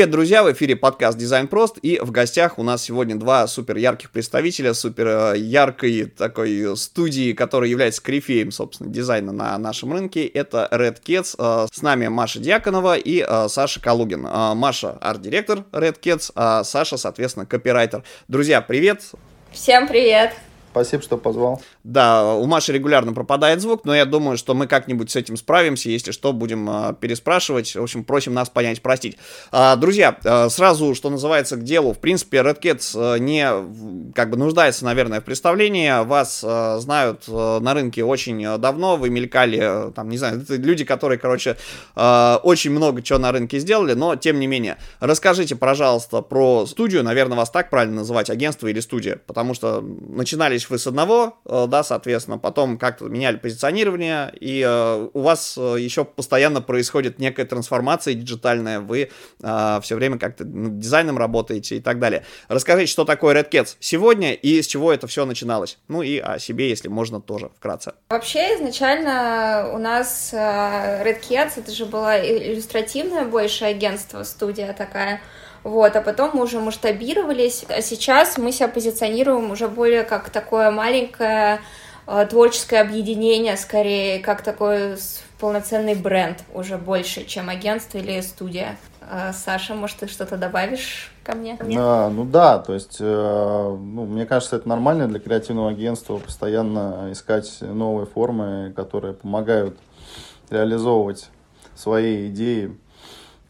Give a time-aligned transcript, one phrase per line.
[0.00, 0.42] Привет, друзья!
[0.42, 4.72] В эфире подкаст «Дизайн прост» и в гостях у нас сегодня два супер ярких представителя
[4.72, 10.24] супер э, яркой такой студии, которая является корифеем, собственно, дизайна на нашем рынке.
[10.26, 11.34] Это Red Cats.
[11.38, 14.22] Э, с нами Маша Дьяконова и э, Саша Калугин.
[14.22, 18.02] Маша арт-директор Red Cats, а Саша, соответственно, копирайтер.
[18.26, 19.02] Друзья, привет!
[19.52, 20.32] Всем привет!
[20.70, 21.60] Спасибо, что позвал.
[21.82, 25.90] Да, у Маши регулярно пропадает звук, но я думаю, что мы как-нибудь с этим справимся.
[25.90, 27.74] Если что, будем э, переспрашивать.
[27.74, 29.18] В общем, просим нас понять, простить.
[29.50, 31.92] А, друзья, э, сразу, что называется, к делу.
[31.92, 36.04] В принципе, Red Cats э, не как бы нуждается, наверное, в представлении.
[36.04, 38.96] Вас э, знают э, на рынке очень давно.
[38.96, 41.56] Вы мелькали, э, там, не знаю, это люди, которые, короче,
[41.96, 44.76] э, очень много чего на рынке сделали, но тем не менее.
[45.00, 47.02] Расскажите, пожалуйста, про студию.
[47.02, 49.20] Наверное, вас так правильно называть, агентство или студия.
[49.26, 54.62] Потому что начинались начинались вы с одного, э, да, соответственно, потом как-то меняли позиционирование, и
[54.66, 60.78] э, у вас э, еще постоянно происходит некая трансформация диджитальная, вы все время как-то над
[60.78, 62.24] дизайном работаете и так далее.
[62.48, 65.78] Расскажите, что такое Red Cats сегодня и с чего это все начиналось.
[65.88, 67.94] Ну и о себе, если можно, тоже вкратце.
[68.10, 75.20] Вообще, изначально у нас Red Cats, это же было иллюстративное больше агентство, студия такая,
[75.62, 80.70] вот, а потом мы уже масштабировались, а сейчас мы себя позиционируем уже более как такое
[80.70, 81.60] маленькое
[82.06, 84.96] э, творческое объединение, скорее, как такой
[85.38, 88.78] полноценный бренд уже больше, чем агентство или студия.
[89.02, 91.58] Э, Саша, может, ты что-то добавишь ко мне?
[91.76, 97.08] А, ну да, то есть, э, ну, мне кажется, это нормально для креативного агентства постоянно
[97.12, 99.76] искать новые формы, которые помогают
[100.48, 101.28] реализовывать
[101.74, 102.76] свои идеи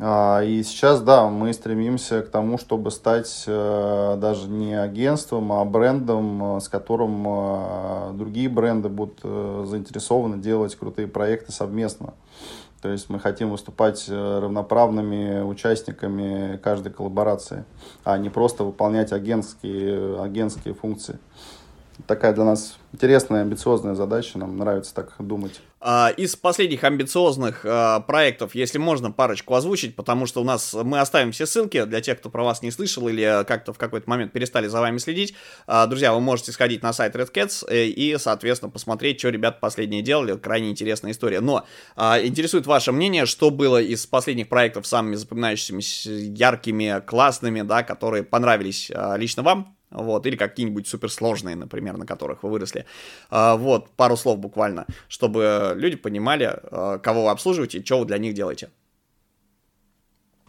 [0.02, 6.56] и сейчас, да, мы стремимся к тому, чтобы стать э, даже не агентством, а брендом,
[6.56, 12.14] э, с которым э, другие бренды будут заинтересованы делать крутые проекты совместно.
[12.80, 17.66] То есть мы хотим выступать равноправными участниками каждой коллаборации,
[18.02, 21.18] а не просто выполнять агентские, агентские функции
[22.06, 25.60] такая для нас интересная, амбициозная задача, нам нравится так думать.
[25.82, 31.00] А, из последних амбициозных а, проектов, если можно, парочку озвучить, потому что у нас мы
[31.00, 34.32] оставим все ссылки для тех, кто про вас не слышал или как-то в какой-то момент
[34.32, 35.34] перестали за вами следить.
[35.66, 39.58] А, друзья, вы можете сходить на сайт Red Cats э, и, соответственно, посмотреть, что ребята
[39.60, 40.36] последние делали.
[40.36, 41.40] Крайне интересная история.
[41.40, 41.64] Но
[41.96, 48.90] интересует ваше мнение, что было из последних проектов самыми запоминающимися, яркими, классными, да, которые понравились
[49.16, 49.79] лично вам?
[49.90, 52.86] Вот, или какие-нибудь суперсложные, например, на которых вы выросли.
[53.30, 58.06] А, вот, пару слов буквально, чтобы люди понимали, а, кого вы обслуживаете и что вы
[58.06, 58.70] для них делаете.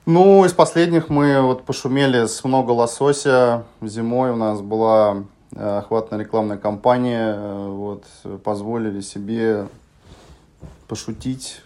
[0.08, 3.66] Ну, из последних мы вот пошумели с много лосося.
[3.82, 7.36] Зимой у нас была э, охватная рекламная кампания.
[7.38, 8.06] Э, вот,
[8.44, 9.68] позволили себе
[10.88, 11.62] пошутить,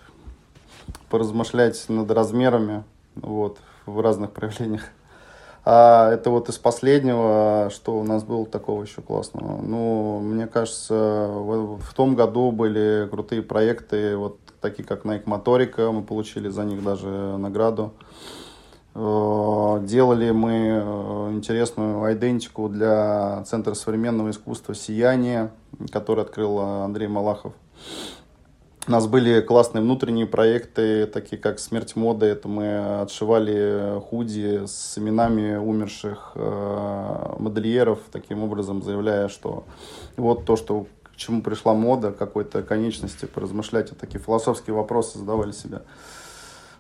[1.09, 2.84] поразмышлять над размерами
[3.16, 4.90] вот, в разных проявлениях.
[5.67, 9.59] А это вот из последнего, что у нас было такого еще классного.
[9.63, 15.91] Ну, мне кажется, в, в том году были крутые проекты, вот такие как Nike Моторика,
[15.91, 17.93] мы получили за них даже награду.
[18.93, 25.49] Э, делали мы э, интересную идентику для Центра современного искусства «Сияние»,
[25.91, 27.53] который открыл Андрей Малахов.
[28.88, 32.28] У нас были классные внутренние проекты, такие как «Смерть моды».
[32.28, 39.63] Это мы отшивали худи с именами умерших э, модельеров, таким образом заявляя, что
[40.18, 45.51] вот то, что к чему пришла мода, какой-то конечности, поразмышлять, вот такие философские вопросы задавали
[45.51, 45.81] себе.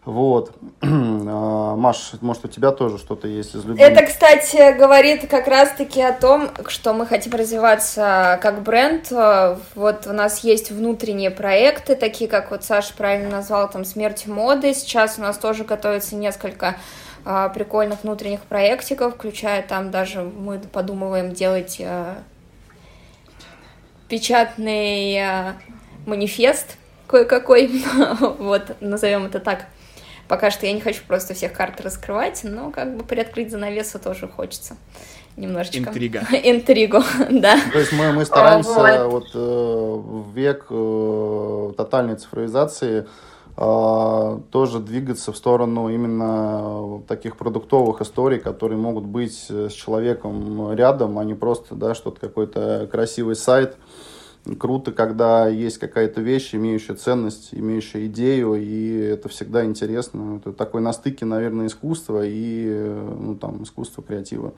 [0.05, 0.51] Вот.
[1.27, 3.81] А, Маш, может, у тебя тоже что-то есть из любви?
[3.81, 9.11] Это, кстати, говорит как раз-таки о том, что мы хотим развиваться как бренд.
[9.73, 14.73] Вот у нас есть внутренние проекты, такие, как вот Саша правильно назвал, там, «Смерть моды».
[14.75, 16.75] Сейчас у нас тоже готовится несколько
[17.25, 22.19] а, прикольных внутренних проектиков, включая там даже мы подумываем делать а,
[24.07, 25.55] печатный
[26.05, 26.77] манифест
[27.07, 27.83] кое-какой,
[28.19, 29.65] вот, назовем это так.
[30.27, 34.27] Пока что я не хочу просто всех карт раскрывать, но как бы приоткрыть занавесу тоже
[34.27, 34.75] хочется
[35.37, 35.89] немножечко.
[35.89, 36.19] Интрига.
[36.43, 36.99] Интригу,
[37.29, 37.57] да.
[37.71, 43.07] То есть мы, мы стараемся вот, вот э, в век э, тотальной цифровизации
[43.57, 51.19] э, тоже двигаться в сторону именно таких продуктовых историй, которые могут быть с человеком рядом,
[51.19, 53.77] а не просто да, что-то какой-то красивый сайт,
[54.59, 60.37] круто, когда есть какая-то вещь, имеющая ценность, имеющая идею, и это всегда интересно.
[60.37, 62.67] Это такой на стыке, наверное, искусства и
[63.19, 64.53] ну, там, искусства креатива.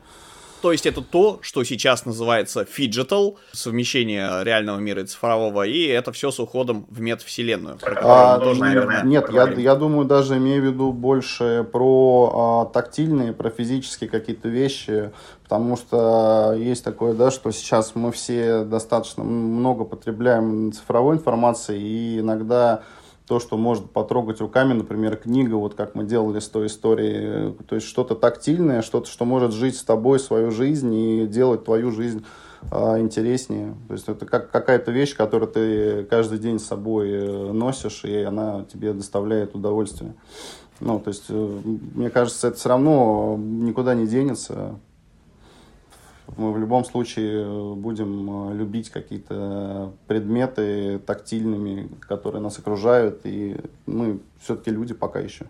[0.61, 6.11] То есть это то, что сейчас называется phygital, совмещение реального мира и цифрового, и это
[6.11, 7.77] все с уходом в метавселенную.
[7.83, 13.33] А, тоже, наверное, нет, я, я думаю, даже имею в виду больше про а, тактильные,
[13.33, 15.11] про физические какие-то вещи,
[15.43, 22.19] потому что есть такое, да, что сейчас мы все достаточно много потребляем цифровой информации, и
[22.19, 22.81] иногда
[23.27, 27.75] то, что может потрогать руками, например, книга, вот как мы делали с той историей, то
[27.75, 32.25] есть что-то тактильное, что-то, что может жить с тобой свою жизнь и делать твою жизнь
[32.71, 33.75] а, интереснее.
[33.87, 38.23] То есть это как какая-то вещь, которую ты каждый день с собой э, носишь, и
[38.23, 40.15] она тебе доставляет удовольствие.
[40.79, 41.59] Ну, то есть, э,
[41.95, 44.79] мне кажется, это все равно никуда не денется
[46.35, 53.57] мы в любом случае э, будем э, любить какие-то предметы тактильными, которые нас окружают, и
[53.85, 55.45] мы все-таки люди пока еще.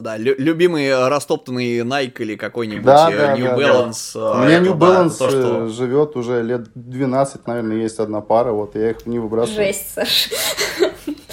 [0.00, 4.10] Да, лю- любимый растоптанный Nike или какой-нибудь да, да, New да, Balance.
[4.14, 4.32] Да.
[4.32, 5.68] У меня New Balance да, то, что...
[5.68, 9.66] живет уже лет 12, наверное, есть одна пара, вот я их не выбрасываю.
[9.66, 10.30] Жесть, Саш.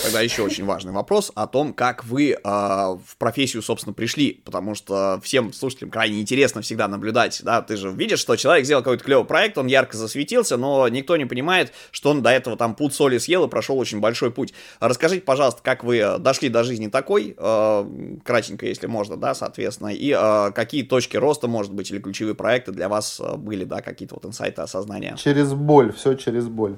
[0.07, 4.73] Тогда еще очень важный вопрос о том, как вы э, в профессию, собственно, пришли, потому
[4.73, 9.03] что всем слушателям крайне интересно всегда наблюдать, да, ты же видишь, что человек сделал какой-то
[9.03, 12.93] клевый проект, он ярко засветился, но никто не понимает, что он до этого там путь
[12.93, 14.53] соли съел и прошел очень большой путь.
[14.79, 20.15] Расскажите, пожалуйста, как вы дошли до жизни такой, э, кратенько, если можно, да, соответственно, и
[20.17, 24.25] э, какие точки роста, может быть, или ключевые проекты для вас были, да, какие-то вот
[24.25, 25.17] инсайты осознания?
[25.17, 26.77] Через боль, все через боль.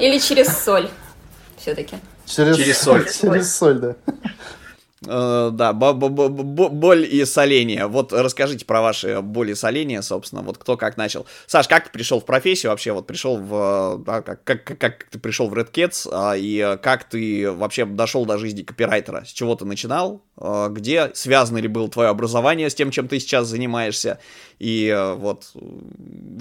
[0.00, 0.88] Или через соль
[1.62, 1.96] все-таки.
[2.26, 3.08] Через, через соль.
[3.20, 3.94] Через соль, да.
[5.04, 7.88] Uh, да, боль и соление.
[7.88, 11.26] Вот расскажите про ваши боли и соления, собственно, вот кто как начал.
[11.48, 12.92] Саш, как ты пришел в профессию вообще?
[12.92, 14.00] Вот пришел в...
[14.06, 18.24] Да, как, как, как ты пришел в Red Cats, а, и как ты вообще дошел
[18.26, 19.24] до жизни копирайтера?
[19.26, 20.22] С чего ты начинал?
[20.36, 21.10] А, где?
[21.14, 24.20] Связано ли было твое образование с тем, чем ты сейчас занимаешься?
[24.60, 25.50] И а, вот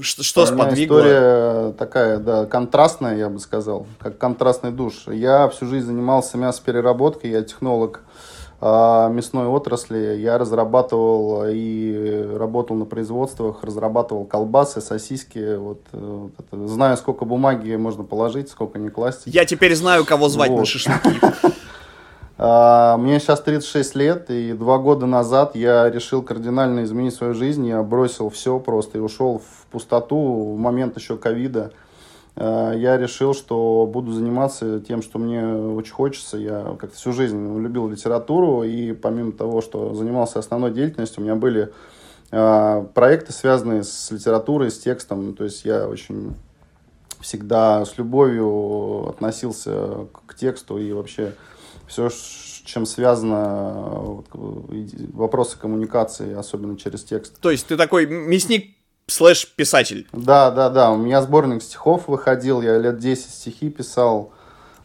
[0.01, 0.99] что, что сподвигло?
[0.99, 5.07] История такая, да, контрастная, я бы сказал, как контрастный душ.
[5.07, 8.01] Я всю жизнь занимался мясопереработкой, я технолог
[8.61, 10.17] мясной отрасли.
[10.19, 15.55] Я разрабатывал и работал на производствах, разрабатывал колбасы, сосиски.
[15.55, 16.67] Вот, э, вот это.
[16.67, 19.23] Знаю, сколько бумаги можно положить, сколько не класть.
[19.25, 20.59] Я теперь знаю, кого звать вот.
[20.59, 21.19] на шашлыки.
[22.43, 27.67] А, мне сейчас 36 лет, и два года назад я решил кардинально изменить свою жизнь.
[27.67, 31.71] Я бросил все просто и ушел в пустоту в момент еще ковида.
[32.41, 36.37] Э, я решил, что буду заниматься тем, что мне очень хочется.
[36.37, 41.35] Я как-то всю жизнь любил литературу, и помимо того, что занимался основной деятельностью, у меня
[41.35, 41.71] были
[42.31, 45.35] э, проекты, связанные с литературой, с текстом.
[45.35, 46.33] То есть я очень
[47.19, 51.35] всегда с любовью относился к тексту и вообще
[51.87, 52.09] все,
[52.65, 54.23] чем связано
[55.13, 57.39] вопросы коммуникации, особенно через текст.
[57.39, 60.07] То есть ты такой мясник слэш писатель.
[60.13, 60.91] Да, да, да.
[60.91, 64.31] У меня сборник стихов выходил, я лет 10 стихи писал.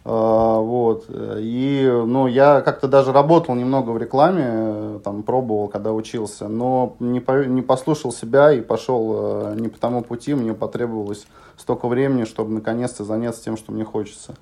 [0.05, 1.07] Э, вот.
[1.11, 7.21] И, ну, я как-то даже работал немного в рекламе, там, пробовал, когда учился, но не,
[7.21, 11.27] по, не послушал себя и пошел э, не по тому пути, мне потребовалось
[11.57, 14.35] столько времени, чтобы наконец-то заняться тем, что мне хочется.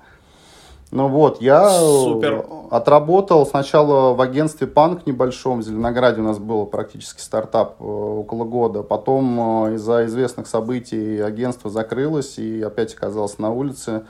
[0.95, 2.47] Ну вот, я Супер.
[2.71, 8.45] отработал сначала в агентстве Панк небольшом, в Зеленограде у нас был практически стартап э, около
[8.45, 8.85] года.
[8.85, 14.05] Потом э, из-за известных событий агентство закрылось и опять оказалось на улице.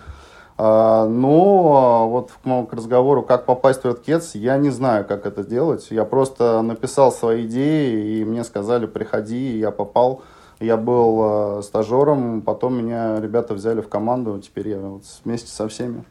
[0.59, 2.33] А, но вот
[2.69, 5.87] к разговору, как попасть в Cats, я не знаю, как это делать.
[5.89, 10.21] Я просто написал свои идеи, и мне сказали, приходи, и я попал.
[10.61, 15.67] Я был э, стажером, потом меня ребята взяли в команду, теперь я вот вместе со
[15.67, 16.05] всеми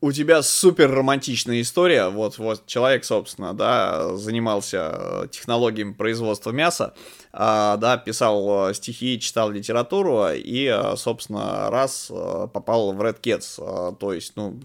[0.00, 2.08] у тебя супер романтичная история.
[2.08, 6.94] Вот, вот человек, собственно, да, занимался э, технологиями производства мяса,
[7.32, 12.10] да, писал э, стихи, читал литературу и, э, собственно, раз
[12.52, 13.18] попал в Red.
[13.58, 14.58] А, то есть, ну,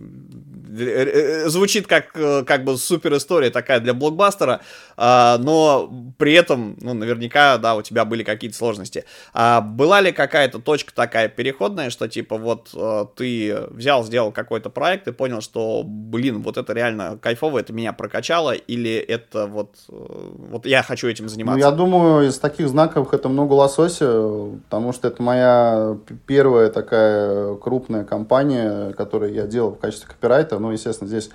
[1.46, 4.62] звучит как, как бы супер история такая для блокбастера,
[4.98, 9.06] а, но при этом, ну, наверняка, да, у тебя были какие-то сложности.
[9.34, 12.74] А была ли какая-то точка такая переходная, что типа вот
[13.16, 17.94] ты взял, сделал какой-то проект и понял, что, блин, вот это реально кайфово, это меня
[17.94, 21.60] прокачало, или это вот, э, вот я хочу этим заниматься?
[21.60, 27.56] Ну, я думаю, из таких знаковых это много лосося, потому что это моя первая такая
[27.56, 30.58] крупная компания, которую я делал в качестве копирайта.
[30.60, 31.30] Ну, естественно, здесь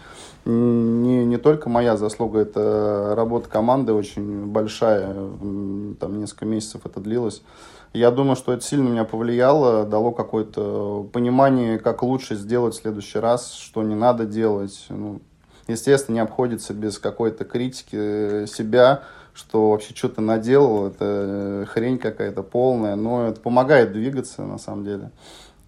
[0.44, 5.14] не, не только моя заслуга, это работа команды очень большая,
[6.00, 7.42] там несколько месяцев это длилось.
[7.92, 13.18] Я думаю, что это сильно меня повлияло, дало какое-то понимание, как лучше сделать в следующий
[13.18, 14.86] раз, что не надо делать.
[14.88, 15.20] Ну,
[15.66, 19.02] естественно, не обходится без какой-то критики себя,
[19.34, 24.58] что вообще что то наделал, это э, хрень какая-то полная, но это помогает двигаться на
[24.58, 25.10] самом деле.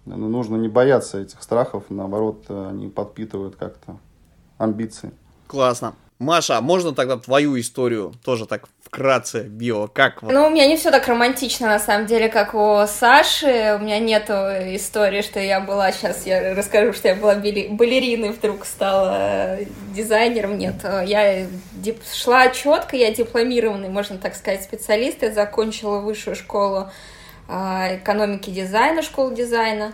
[0.05, 3.97] Но нужно не бояться этих страхов, наоборот, они подпитывают как-то
[4.57, 5.11] амбиции.
[5.47, 5.93] Классно.
[6.19, 10.21] Маша, а можно тогда твою историю тоже так вкратце, био, как?
[10.21, 13.77] Ну, у меня не все так романтично, на самом деле, как у Саши.
[13.79, 18.65] У меня нету истории, что я была, сейчас я расскажу, что я была балериной, вдруг
[18.65, 19.57] стала
[19.95, 20.57] дизайнером.
[20.57, 21.47] Нет, я
[22.13, 25.23] шла четко, я дипломированный, можно так сказать, специалист.
[25.23, 26.91] Я закончила высшую школу
[27.47, 29.93] а, экономики дизайна, школу дизайна.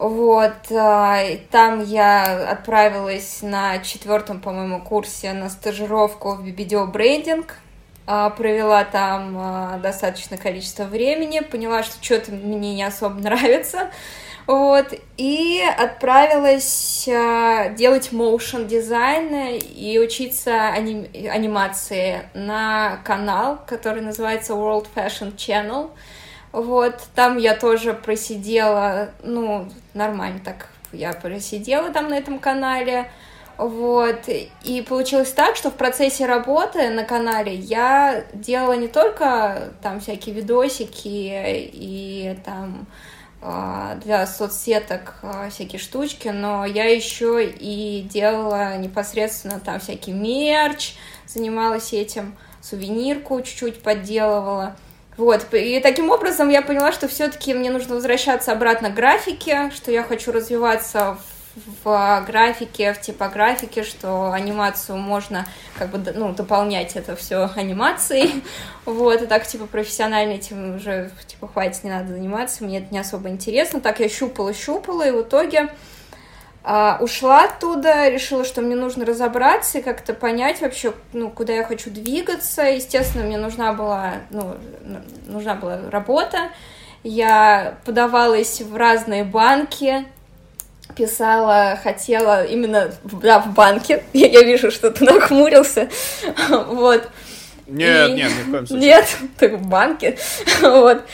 [0.00, 7.58] Вот, а, там я отправилась на четвертом, по-моему, курсе на стажировку в видеобрендинг,
[8.06, 13.90] а, провела там а, достаточное количество времени, поняла, что что-то мне не особо нравится,
[14.46, 14.86] вот,
[15.18, 21.08] и отправилась делать motion дизайн и учиться аним...
[21.30, 25.90] анимации на канал, который называется World Fashion Channel,
[26.52, 33.10] вот, там я тоже просидела, ну, нормально так я просидела там на этом канале.
[33.56, 34.26] Вот,
[34.62, 40.34] и получилось так, что в процессе работы на канале я делала не только там всякие
[40.34, 42.86] видосики и там
[43.42, 50.94] а, для соцсеток а, всякие штучки, но я еще и делала непосредственно там всякий мерч,
[51.26, 54.74] занималась этим, сувенирку чуть-чуть подделывала.
[55.20, 59.90] Вот, и таким образом я поняла, что все-таки мне нужно возвращаться обратно к графике, что
[59.90, 61.18] я хочу развиваться
[61.54, 65.44] в, в графике, в типографике, что анимацию можно
[65.78, 68.42] как бы ну, дополнять это все анимацией.
[68.86, 72.98] Вот, и так типа профессионально этим уже типа хватит, не надо заниматься, мне это не
[72.98, 73.82] особо интересно.
[73.82, 75.68] Так я щупала-щупала, и в итоге
[76.62, 81.64] а, ушла оттуда, решила, что мне нужно разобраться и как-то понять вообще, ну, куда я
[81.64, 82.62] хочу двигаться.
[82.62, 84.56] Естественно, мне нужна была, ну,
[85.26, 86.50] нужна была работа.
[87.02, 90.04] Я подавалась в разные банки,
[90.94, 94.04] писала, хотела именно, да, в банке.
[94.12, 95.88] Я, я вижу, что ты нахмурился.
[96.48, 97.08] Вот.
[97.66, 98.12] Нет, и...
[98.14, 98.88] нет, ни в коем случае.
[98.88, 100.18] Нет, ты в банке.
[100.60, 101.04] вот.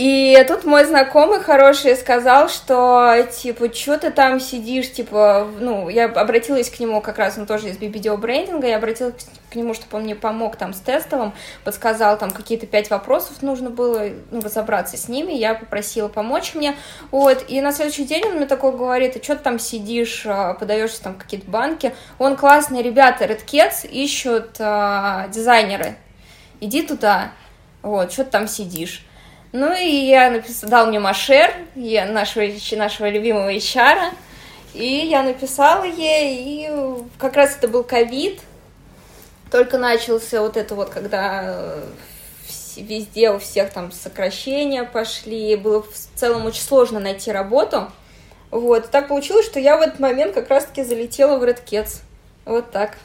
[0.00, 6.06] И тут мой знакомый хороший сказал, что, типа, что ты там сидишь, типа, ну, я
[6.06, 9.98] обратилась к нему как раз, он тоже из BBDO брендинга, я обратилась к нему, чтобы
[9.98, 14.96] он мне помог там с тестовым, подсказал там какие-то пять вопросов нужно было, ну, разобраться
[14.96, 16.76] с ними, я попросила помочь мне,
[17.10, 20.54] вот, и на следующий день он мне такой говорит, а что ты там сидишь, а,
[20.54, 25.96] подаешься там какие-то банки, он классный, ребята, Red Cats ищут а, дизайнеры,
[26.58, 27.32] иди туда,
[27.82, 29.04] вот, что ты там сидишь.
[29.52, 32.44] Ну и я написал, дал мне Машер, я, нашего,
[32.76, 34.12] нашего любимого HR,
[34.74, 36.70] и я написала ей, и
[37.18, 38.40] как раз это был ковид,
[39.50, 41.82] только начался вот это вот, когда э,
[42.76, 47.90] везде у всех там сокращения пошли, было в целом очень сложно найти работу.
[48.52, 52.02] Вот, так получилось, что я в этот момент как раз-таки залетела в Red Cats.
[52.44, 52.96] Вот так.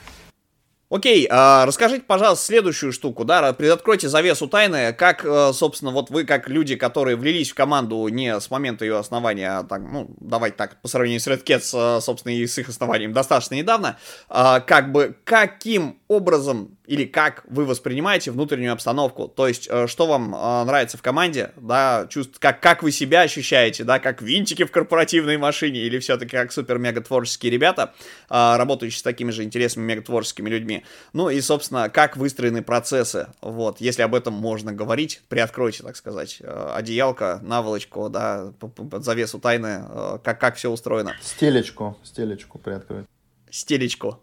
[0.89, 6.25] Окей, а, расскажите, пожалуйста, следующую штуку, да, предоткройте завесу тайны, как, э, собственно, вот вы,
[6.25, 10.58] как люди, которые влились в команду не с момента ее основания, а так, ну, давайте
[10.58, 13.98] так, по сравнению с Red Cats, э, собственно, и с их основанием достаточно недавно,
[14.30, 20.08] а, как бы, каким образом или как вы воспринимаете внутреннюю обстановку, то есть э, что
[20.08, 24.63] вам э, нравится в команде, да, чувств, как, как вы себя ощущаете, да, как винтики
[24.63, 27.94] в корпоративной машине или все-таки как супер-мега творческие ребята,
[28.30, 33.27] э, работающие с такими же интересными мега творческими людьми, ну и, собственно, как выстроены процессы,
[33.42, 36.42] вот, если об этом можно говорить, приоткройте, так сказать,
[36.74, 39.84] одеялко, наволочку, да, под завесу тайны,
[40.24, 41.15] как, как все устроено.
[41.22, 43.06] Стелечку, стелечку приоткрыть.
[43.50, 44.20] Стелечку.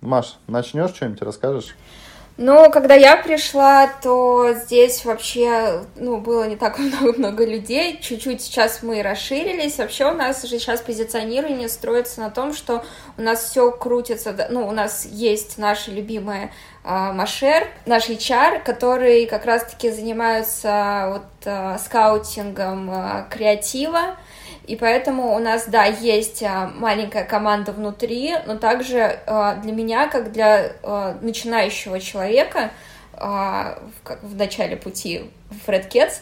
[0.00, 1.74] Маш, начнешь что-нибудь, расскажешь?
[2.40, 7.98] Ну, когда я пришла, то здесь вообще, ну, было не так много-много людей.
[8.00, 9.78] Чуть-чуть сейчас мы расширились.
[9.78, 12.84] Вообще у нас же сейчас позиционирование строится на том, что
[13.16, 14.36] у нас все крутится.
[14.50, 16.52] Ну, у нас есть наши любимые
[16.84, 24.16] э, Машер, наш HR, которые как раз-таки занимаются вот э, скаутингом э, креатива
[24.68, 30.08] и поэтому у нас, да, есть а, маленькая команда внутри, но также а, для меня,
[30.08, 32.70] как для а, начинающего человека,
[33.20, 36.20] в начале пути в Red Cats,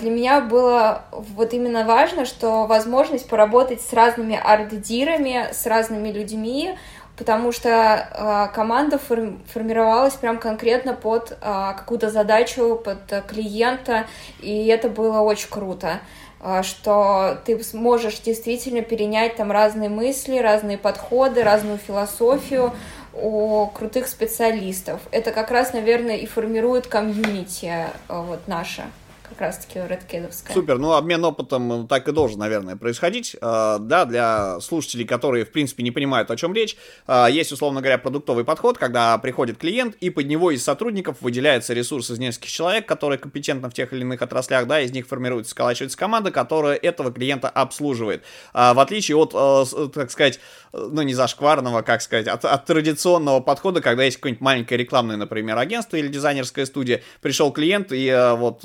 [0.00, 6.74] для меня было вот именно важно, что возможность поработать с разными арт-дирами, с разными людьми,
[7.18, 14.06] потому что команда формировалась прям конкретно под какую-то задачу, под клиента,
[14.40, 16.00] и это было очень круто.
[16.44, 22.72] А, что ты сможешь действительно перенять там разные мысли, разные подходы, разную философию,
[23.14, 25.00] о крутых специалистов.
[25.10, 28.84] Это как раз, наверное, и формирует комьюнити э, вот наше
[29.32, 30.52] как раз-таки Redkidовская.
[30.52, 33.36] Супер, ну обмен опытом так и должен, наверное, происходить.
[33.40, 37.80] А, да, для слушателей, которые, в принципе, не понимают, о чем речь, а, есть, условно
[37.80, 42.50] говоря, продуктовый подход, когда приходит клиент, и под него из сотрудников выделяется ресурс из нескольких
[42.50, 46.76] человек, которые компетентны в тех или иных отраслях, да, из них формируется, сколачивается команда, которая
[46.76, 48.22] этого клиента обслуживает.
[48.52, 49.32] В отличие от,
[49.92, 50.40] так сказать,
[50.72, 55.58] ну, не зашкварного, как сказать, от, от традиционного подхода, когда есть какое-нибудь маленькое рекламное, например,
[55.58, 58.62] агентство или дизайнерская студия, пришел клиент, и вот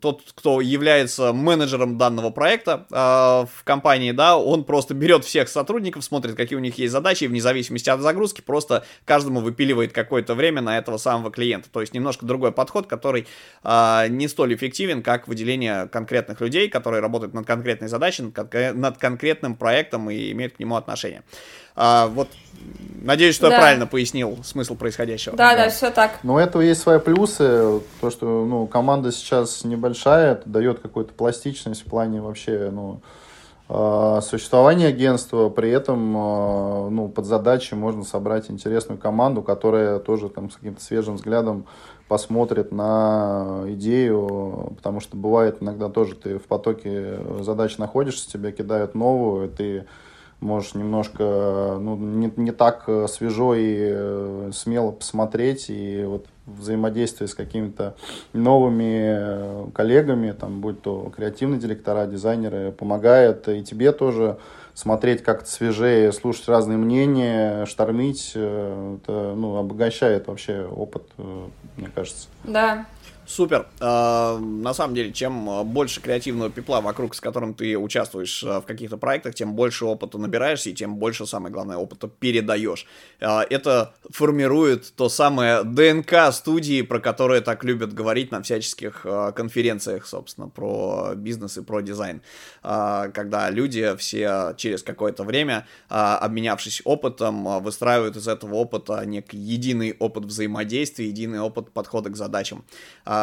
[0.00, 6.04] тот, кто является менеджером данного проекта э, в компании, да, он просто берет всех сотрудников,
[6.04, 10.34] смотрит, какие у них есть задачи, и вне зависимости от загрузки просто каждому выпиливает какое-то
[10.34, 11.68] время на этого самого клиента.
[11.70, 13.26] То есть немножко другой подход, который
[13.62, 18.80] э, не столь эффективен, как выделение конкретных людей, которые работают над конкретной задачей, над, кон-
[18.80, 21.11] над конкретным проектом и имеют к нему отношение.
[21.74, 22.28] А, вот,
[23.00, 23.54] надеюсь, что да.
[23.54, 25.36] я правильно пояснил смысл происходящего.
[25.36, 26.18] Да, да, да, все так.
[26.22, 27.80] Но у этого есть свои плюсы.
[28.00, 33.00] То, что ну, команда сейчас небольшая, это дает какую-то пластичность в плане вообще, ну,
[33.74, 40.28] а, существования агентства, при этом а, ну, под задачей можно собрать интересную команду, которая тоже
[40.28, 41.64] там с каким-то свежим взглядом
[42.06, 48.94] посмотрит на идею, потому что бывает иногда тоже ты в потоке задач находишься, тебе кидают
[48.94, 49.86] новую, ты
[50.42, 57.28] можешь немножко, ну, не, не так э, свежо и э, смело посмотреть и вот взаимодействие
[57.28, 57.94] с какими-то
[58.32, 64.38] новыми э, коллегами, там, будь то креативные директора, дизайнеры, помогает и тебе тоже
[64.74, 71.02] смотреть как-то свежее, слушать разные мнения, штормить, это, ну, обогащает вообще опыт,
[71.76, 72.28] мне кажется.
[72.44, 72.86] Да,
[73.32, 73.66] Супер.
[73.80, 78.66] А, на самом деле, чем больше креативного пепла вокруг, с которым ты участвуешь а, в
[78.66, 82.86] каких-то проектах, тем больше опыта набираешься и тем больше, самое главное, опыта передаешь.
[83.22, 90.06] А, это формирует то самое ДНК студии, про которое так любят говорить на всяческих конференциях,
[90.06, 92.20] собственно, про бизнес и про дизайн.
[92.60, 100.26] Когда люди все через какое-то время, обменявшись опытом, выстраивают из этого опыта некий единый опыт
[100.26, 102.64] взаимодействия, единый опыт подхода к задачам.
[103.04, 103.21] А,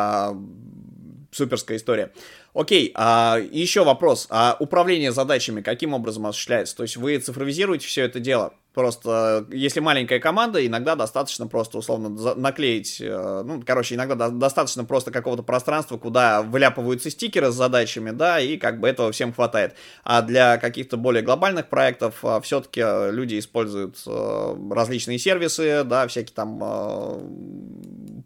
[1.32, 2.12] суперская история.
[2.54, 4.28] Окей, а, еще вопрос.
[4.30, 6.76] А управление задачами каким образом осуществляется?
[6.76, 8.54] То есть вы цифровизируете все это дело?
[8.74, 15.12] Просто, если маленькая команда, иногда достаточно просто, условно, наклеить, э, ну, короче, иногда достаточно просто
[15.12, 19.74] какого-то пространства, куда выляпываются стикеры с задачами, да, и как бы этого всем хватает.
[20.04, 22.82] А для каких-то более глобальных проектов а, все-таки
[23.12, 26.60] люди используют э, различные сервисы, да, всякие там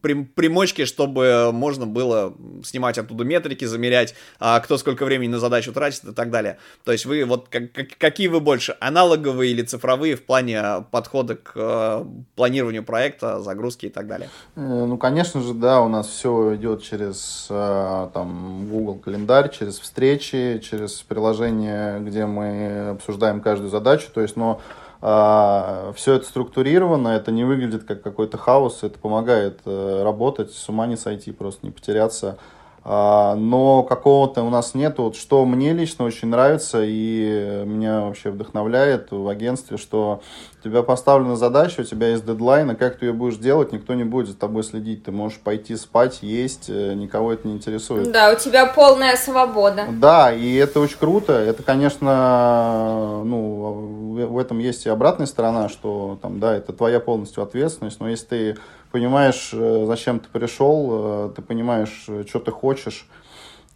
[0.04, 5.72] э, примочки, чтобы можно было снимать оттуда метрики, замерять, а, кто сколько времени на задачу
[5.74, 6.58] тратит и так далее.
[6.84, 7.64] То есть вы вот как,
[7.98, 13.90] какие вы больше, аналоговые или цифровые в плане подхода к э, планированию проекта, загрузки и
[13.90, 14.30] так далее?
[14.56, 19.80] Э, ну, конечно же, да, у нас все идет через э, там Google календарь, через
[19.80, 24.08] встречи, через приложение, где мы обсуждаем каждую задачу.
[24.14, 29.60] То есть, но а, все это структурировано, это не выглядит как какой-то хаос, это помогает
[29.66, 32.38] э, работать, с ума не сойти, просто не потеряться.
[32.86, 34.98] А, но какого-то у нас нет.
[35.00, 40.22] Вот что мне лично очень нравится и меня вообще вдохновляет в агентстве, что
[40.64, 43.94] у тебя поставлена задача, у тебя есть дедлайн, а как ты ее будешь делать, никто
[43.94, 45.04] не будет за тобой следить.
[45.04, 48.12] Ты можешь пойти спать, есть, э, никого это не интересует.
[48.12, 49.86] Да, у тебя полная свобода.
[49.90, 51.34] Да, и это очень круто.
[51.34, 57.44] Это, конечно, ну, в этом есть и обратная сторона, что там, да, это твоя полностью
[57.44, 58.58] ответственность, но если ты
[58.92, 63.08] понимаешь, э, зачем ты пришел, э, ты понимаешь, что ты хочешь,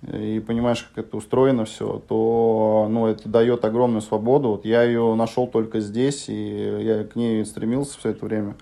[0.02, 4.50] и понимаешь, как это устроено все, то ну, это дает огромную свободу.
[4.50, 8.56] Вот я ее нашел только здесь, и я к ней стремился все это время.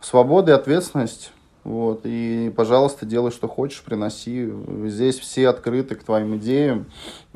[0.00, 1.32] Свобода и ответственность
[1.68, 4.50] вот, и, пожалуйста, делай, что хочешь, приноси.
[4.86, 6.86] Здесь все открыты к твоим идеям.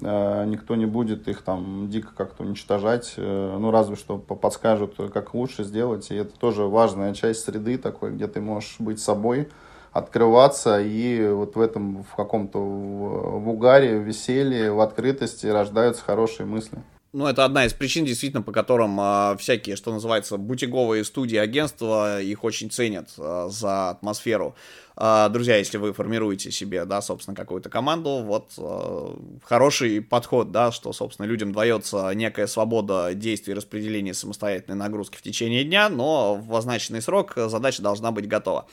[0.00, 3.12] Э, никто не будет их там дико как-то уничтожать.
[3.18, 6.10] Э, ну, разве что подскажут, как лучше сделать.
[6.10, 9.50] И это тоже важная часть среды такой, где ты можешь быть собой,
[9.92, 16.46] открываться и вот в этом, в каком-то в, угаре, в веселье, в открытости рождаются хорошие
[16.46, 16.78] мысли
[17.12, 22.22] ну, это одна из причин, действительно, по которым а, всякие, что называется, бутиговые студии, агентства,
[22.22, 24.54] их очень ценят а, за атмосферу.
[24.96, 30.72] А, друзья, если вы формируете себе, да, собственно, какую-то команду, вот а, хороший подход, да,
[30.72, 36.56] что, собственно, людям дается некая свобода действий, распределения самостоятельной нагрузки в течение дня, но в
[36.56, 38.66] означенный срок задача должна быть готова.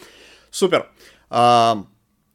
[0.52, 0.90] Супер.
[1.30, 1.86] А,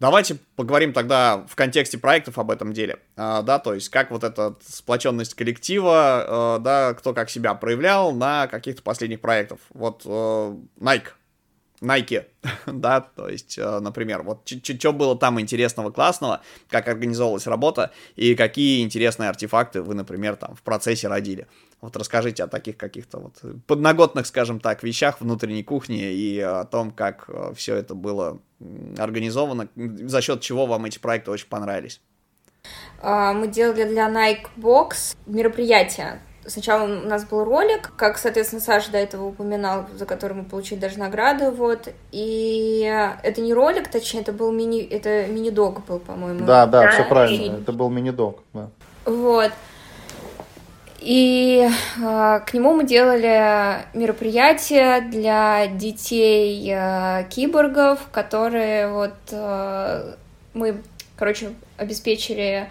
[0.01, 4.23] Давайте поговорим тогда в контексте проектов об этом деле, а, да, то есть как вот
[4.23, 9.61] эта сплоченность коллектива, а, да, кто как себя проявлял на каких-то последних проектах.
[9.71, 11.09] Вот а, Nike,
[11.81, 12.25] Nike,
[12.67, 18.35] да, то есть, э, например, вот что было там интересного, классного, как организовалась работа и
[18.35, 21.47] какие интересные артефакты вы, например, там в процессе родили.
[21.85, 26.91] Вот расскажите о таких каких-то вот подноготных, скажем так, вещах внутренней кухни и о том,
[26.91, 28.39] как э, все это было
[28.97, 32.01] организовано, за счет чего вам эти проекты очень понравились.
[33.03, 38.93] А, мы делали для Nike Box мероприятие, Сначала у нас был ролик, как, соответственно, Саша
[38.93, 41.89] до этого упоминал, за который мы получили даже награду, вот.
[42.13, 42.83] И
[43.23, 46.45] это не ролик, точнее, это был мини, это мини-дог был, по-моему.
[46.45, 48.69] Да, да, все правильно, это был мини-дог, да.
[49.07, 49.53] Вот.
[51.05, 60.15] И э, к нему мы делали мероприятие для детей э, киборгов, которые вот э,
[60.55, 60.81] мы,
[61.17, 62.71] короче, обеспечили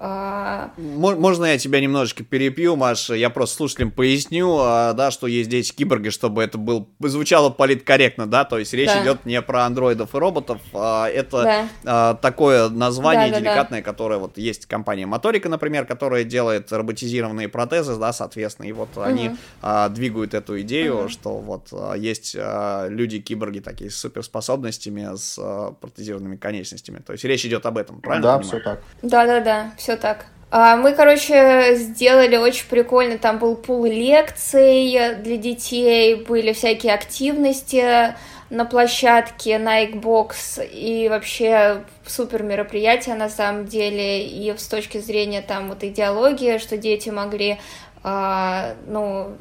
[0.00, 3.14] можно я тебя немножечко перепью, Маша?
[3.14, 8.26] Я просто слушателям поясню, а, да, что есть здесь киборги, чтобы это был, звучало политкорректно,
[8.26, 9.02] да, то есть речь да.
[9.02, 12.14] идет не про андроидов и роботов, а это да.
[12.14, 13.84] такое название да, деликатное, да.
[13.84, 19.02] которое вот есть компания Моторика, например, которая делает роботизированные протезы, да, соответственно, и вот угу.
[19.02, 21.08] они а, двигают эту идею, угу.
[21.08, 27.24] что вот а, есть а, люди-киборги такие с суперспособностями, с а, протезированными конечностями, то есть
[27.24, 28.38] речь идет об этом, правильно?
[28.38, 28.82] Да, все так.
[29.02, 30.26] Да-да-да, все все так.
[30.52, 38.14] А, мы, короче, сделали очень прикольно, там был пул лекций для детей, были всякие активности
[38.50, 45.40] на площадке Nike Box и вообще супер мероприятие на самом деле и с точки зрения
[45.40, 47.58] там вот идеологии, что дети могли
[48.02, 49.36] а, ну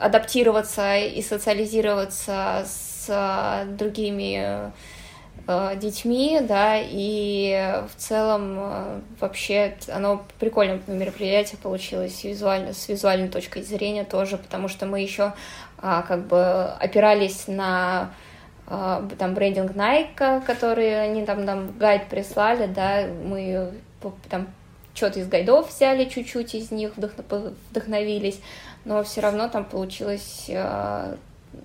[0.00, 4.70] адаптироваться и социализироваться с другими Э,
[5.76, 13.62] детьми, да, и в целом э, вообще оно прикольное мероприятие получилось визуально, с визуальной точкой
[13.62, 15.32] зрения тоже, потому что мы еще
[15.78, 18.10] а, как бы опирались на
[18.66, 23.72] а, там брендинг Nike, который они там нам гайд прислали, да, мы
[24.28, 24.48] там
[24.94, 28.40] что-то из гайдов взяли чуть-чуть из них, вдохновились,
[28.84, 30.50] но все равно там получилось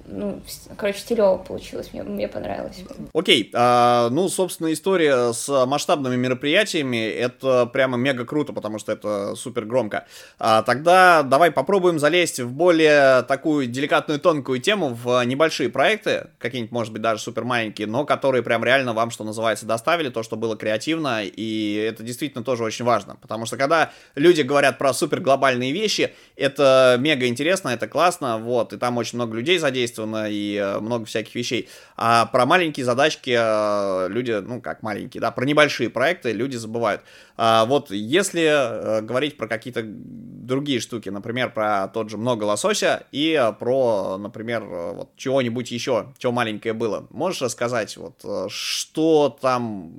[0.07, 0.41] ну,
[0.77, 2.83] короче, стилево получилось, мне, мне понравилось.
[3.13, 9.35] Окей, а, ну, собственно, история с масштабными мероприятиями, это прямо мега круто, потому что это
[9.35, 10.05] супер громко.
[10.39, 16.71] А, тогда давай попробуем залезть в более такую деликатную, тонкую тему, в небольшие проекты, какие-нибудь,
[16.71, 20.35] может быть, даже супер маленькие, но которые прям реально вам, что называется, доставили то, что
[20.35, 25.19] было креативно, и это действительно тоже очень важно, потому что когда люди говорят про супер
[25.19, 30.29] глобальные вещи, это мега интересно, это классно, вот, и там очень много людей задействовано, задействовано
[30.29, 31.67] и э, много всяких вещей.
[31.97, 37.01] А про маленькие задачки э, люди, ну как маленькие, да, про небольшие проекты люди забывают.
[37.37, 43.03] А вот если э, говорить про какие-то другие штуки, например, про тот же много лосося
[43.11, 49.91] и про, например, вот чего-нибудь еще, что маленькое было, можешь рассказать, вот что там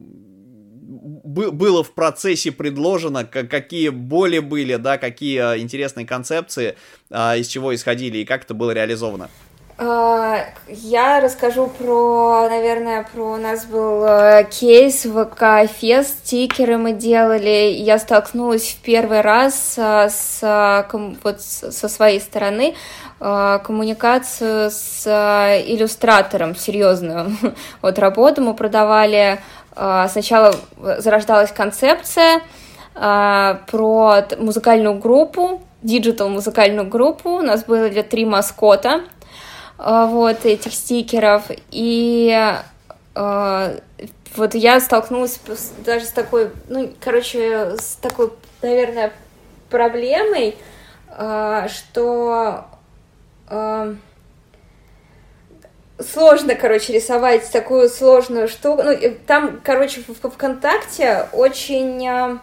[1.26, 6.76] было в процессе предложено, какие боли были, да, какие интересные концепции,
[7.10, 9.28] из чего исходили и как это было реализовано.
[9.78, 16.92] А, я расскажу про, наверное, про у нас был э, кейс ВК Фест, стикеры мы
[16.92, 17.74] делали.
[17.74, 20.86] Я столкнулась в первый раз э, с,
[21.22, 22.74] вот, со своей стороны
[23.20, 25.06] э, коммуникацию с
[25.66, 27.32] иллюстратором серьезную.
[27.82, 29.40] Вот работу мы продавали.
[29.74, 32.40] Сначала зарождалась концепция
[32.94, 37.32] про музыкальную группу, digital музыкальную группу.
[37.32, 39.02] У нас было три маскота—
[39.78, 41.44] вот этих стикеров.
[41.70, 42.34] И
[43.14, 43.78] э,
[44.36, 45.40] вот я столкнулась
[45.84, 49.12] даже с такой, ну, короче, с такой, наверное,
[49.70, 50.56] проблемой,
[51.10, 52.64] э, что
[53.50, 53.94] э,
[55.98, 58.82] сложно, короче, рисовать такую сложную штуку.
[58.82, 62.40] Ну, там, короче, в ВКонтакте очень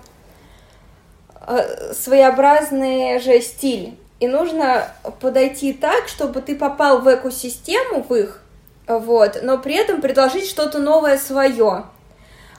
[1.92, 3.98] своеобразный же стиль.
[4.24, 4.88] И нужно
[5.20, 8.40] подойти так, чтобы ты попал в экосистему, в их,
[8.88, 11.84] вот, но при этом предложить что-то новое свое.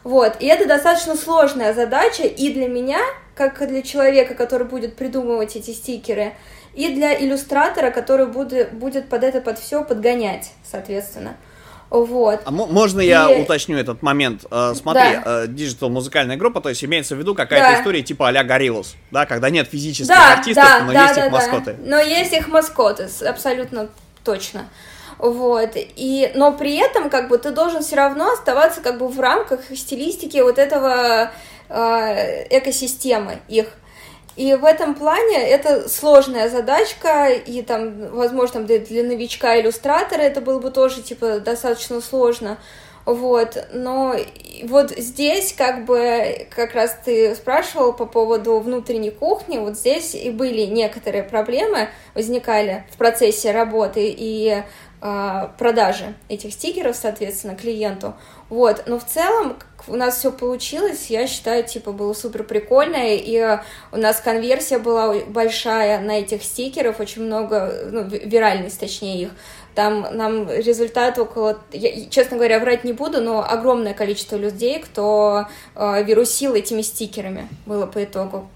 [0.03, 3.01] Вот, и это достаточно сложная задача и для меня,
[3.35, 6.35] как для человека, который будет придумывать эти стикеры,
[6.75, 11.35] и для иллюстратора, который будет, будет под это, под все подгонять, соответственно.
[12.01, 12.41] Вот.
[12.45, 13.07] А можно и...
[13.07, 14.45] я уточню этот момент?
[14.51, 15.47] Э, смотри, да.
[15.47, 17.81] digital музыкальная группа, то есть имеется в виду какая-то да.
[17.81, 18.43] история типа а-ля
[19.11, 21.73] да, когда нет физических да, артистов, да, но да, есть да, их маскоты.
[21.75, 21.97] Да.
[21.97, 23.89] Но есть их маскоты, абсолютно
[24.25, 24.69] точно.
[25.19, 25.71] Вот.
[25.77, 29.61] И, но при этом, как бы, ты должен все равно оставаться, как бы, в рамках
[29.75, 31.31] стилистики вот этого
[31.69, 33.69] э, экосистемы их.
[34.37, 40.41] И в этом плане это сложная задачка, и там, возможно, для, для новичка иллюстратора это
[40.41, 42.59] было бы тоже, типа, достаточно сложно.
[43.07, 44.17] Вот, но
[44.65, 50.31] вот здесь как бы как раз ты спрашивал по поводу внутренней кухни, вот здесь и
[50.31, 54.63] были некоторые проблемы, возникали в процессе работы и
[55.59, 58.15] продажи этих стикеров, соответственно, клиенту.
[58.49, 63.59] Вот, но в целом у нас все получилось, я считаю, типа, было супер прикольно, и
[63.93, 69.31] у нас конверсия была большая на этих стикеров, очень много, ну, виральность, точнее, их,
[69.75, 75.47] там нам результат около, я, честно говоря, врать не буду, но огромное количество людей, кто
[75.75, 78.49] э, вирусил этими стикерами, было по итогу.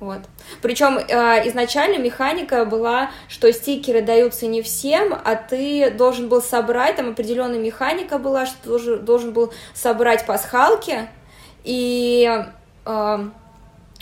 [0.00, 0.20] Вот.
[0.62, 6.96] Причем э, изначально механика была, что стикеры даются не всем, а ты должен был собрать,
[6.96, 11.06] там определенная механика была, что ты должен, должен был собрать пасхалки
[11.64, 12.44] и
[12.86, 13.18] э,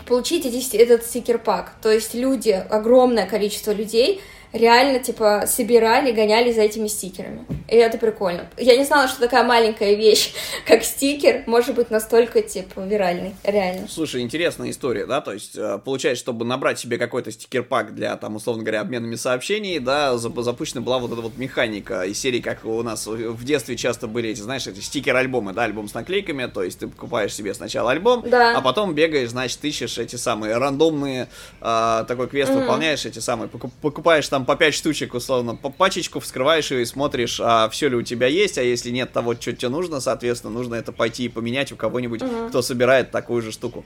[0.07, 1.75] получить эти, этот стикер-пак.
[1.83, 7.45] То есть люди, огромное количество людей реально, типа, собирали, гоняли за этими стикерами.
[7.69, 8.49] И это прикольно.
[8.57, 10.33] Я не знала, что такая маленькая вещь,
[10.67, 13.89] как стикер, может быть настолько, типа, виральной, реально.
[13.89, 18.37] Слушай, интересная история, да, то есть, э, получается, чтобы набрать себе какой-то стикер-пак для, там,
[18.37, 22.83] условно говоря, обменами сообщений, да, запущена была вот эта вот механика из серии, как у
[22.83, 26.79] нас в детстве часто были эти, знаешь, эти стикер-альбомы, да, альбом с наклейками, то есть
[26.79, 28.57] ты покупаешь себе сначала альбом, да.
[28.57, 31.29] а потом бегаешь, значит, ищешь эти самые рандомные,
[31.61, 32.61] э, такой квест mm-hmm.
[32.61, 36.85] выполняешь, эти самые, покупаешь там там по 5 штучек, условно, по пачечку вскрываешь ее и
[36.85, 40.53] смотришь, а все ли у тебя есть, а если нет того, что тебе нужно, соответственно,
[40.53, 42.49] нужно это пойти и поменять у кого-нибудь, uh-huh.
[42.51, 43.85] кто собирает такую же штуку.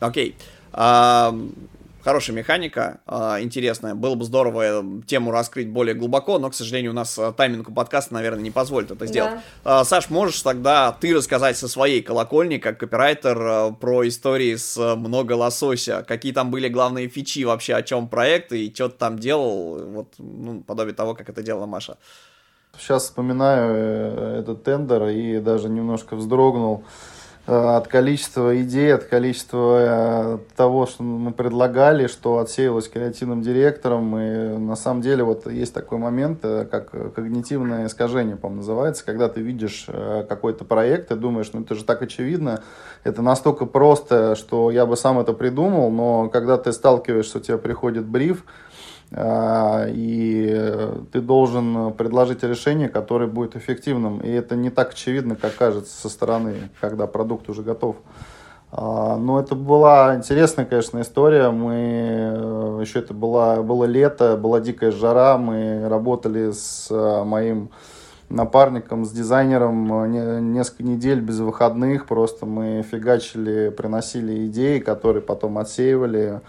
[0.00, 0.36] Окей.
[0.70, 1.34] А,
[2.06, 3.96] хорошая механика, э, интересная.
[3.96, 7.68] Было бы здорово э, тему раскрыть более глубоко, но, к сожалению, у нас э, тайминг
[7.68, 9.40] у подкаста, наверное, не позволит это сделать.
[9.64, 9.80] Да.
[9.80, 14.94] Э, Саш, можешь тогда ты рассказать со своей колокольни, как копирайтер, э, про истории с
[14.94, 16.04] много лосося?
[16.06, 19.76] Какие там были главные фичи вообще, о чем проект и что ты там делал?
[19.84, 21.96] Вот, ну, подобие того, как это делала Маша.
[22.78, 26.84] Сейчас вспоминаю этот тендер и даже немножко вздрогнул.
[27.48, 34.18] Э, от количества идей, от количества э, того, что мы предлагали, что отсеялось креативным директором.
[34.18, 39.28] И на самом деле вот есть такой момент, э, как когнитивное искажение, по-моему, называется, когда
[39.28, 39.86] ты видишь
[40.28, 42.62] какой-то проект и думаешь, ну это же так очевидно,
[43.04, 47.58] это настолько просто, что я бы сам это придумал, но когда ты сталкиваешься, у тебя
[47.58, 48.44] приходит бриф,
[49.18, 54.20] и ты должен предложить решение, которое будет эффективным.
[54.20, 57.96] И это не так очевидно, как кажется со стороны, когда продукт уже готов.
[58.72, 61.50] А, но это была интересная, конечно, история.
[61.50, 65.38] Мы э, еще это была, было лето, была дикая жара.
[65.38, 67.70] Мы работали с э, моим
[68.28, 72.06] напарником, с дизайнером э, несколько недель без выходных.
[72.06, 76.40] Просто мы фигачили, приносили идеи, которые потом отсеивали.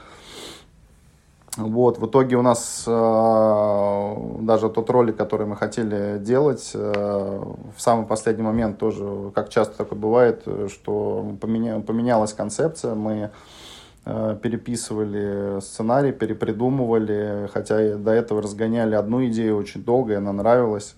[1.58, 7.44] Вот, в итоге у нас э, даже тот ролик, который мы хотели делать, э,
[7.76, 13.32] в самый последний момент тоже, как часто такое бывает, что поменя, поменялась концепция, мы
[14.06, 20.96] э, переписывали сценарий, перепридумывали, хотя до этого разгоняли одну идею очень долго, и она нравилась.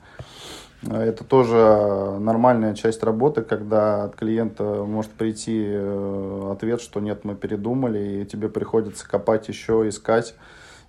[0.87, 7.35] Это тоже нормальная часть работы, когда от клиента может прийти э, ответ, что нет, мы
[7.35, 10.35] передумали, и тебе приходится копать еще, искать.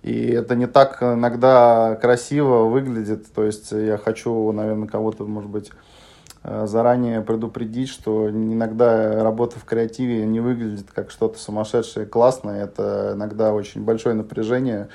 [0.01, 3.31] И это не так иногда красиво выглядит.
[3.33, 5.71] То есть я хочу, наверное, кого-то, может быть,
[6.43, 12.63] э, заранее предупредить, что иногда работа в креативе не выглядит как что-то сумасшедшее классное.
[12.63, 14.87] Это иногда очень большое напряжение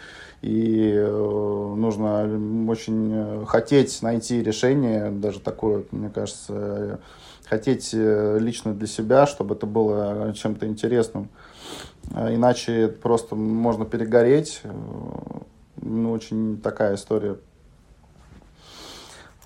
[0.42, 2.22] и э, нужно
[2.70, 7.00] очень э, хотеть найти решение, даже такое, мне кажется,
[7.44, 11.28] хотеть э, лично для себя, чтобы это было чем-то интересным.
[12.14, 14.62] Иначе просто можно перегореть.
[15.82, 17.36] Ну, очень такая история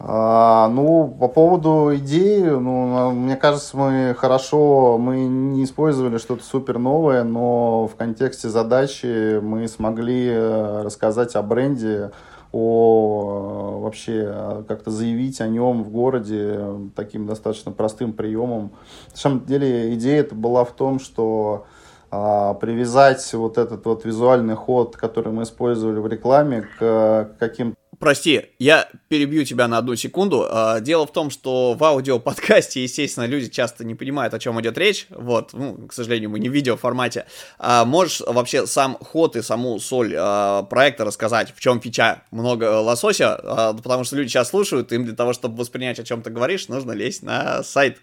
[0.02, 6.78] а, ну, по поводу идеи, ну, мне кажется, мы хорошо, мы не использовали что-то супер
[6.78, 12.12] новое, но в контексте задачи мы смогли э, рассказать о бренде,
[12.50, 16.60] о э, вообще как-то заявить о нем в городе
[16.96, 18.72] таким достаточно простым приемом.
[19.10, 21.66] На самом деле идея это была в том, что
[22.10, 28.46] а, привязать вот этот вот визуальный ход, который мы использовали в рекламе, к каким Прости,
[28.58, 30.46] я перебью тебя на одну секунду.
[30.48, 34.78] А, дело в том, что в аудиоподкасте, естественно, люди часто не понимают, о чем идет
[34.78, 35.06] речь.
[35.10, 37.26] Вот, ну, к сожалению, мы не в видеоформате.
[37.58, 42.80] А можешь вообще сам ход и саму соль а, проекта рассказать, в чем фича много
[42.80, 43.34] лосося?
[43.34, 46.68] А, потому что люди сейчас слушают, им для того, чтобы воспринять, о чем ты говоришь,
[46.68, 47.98] нужно лезть на сайт.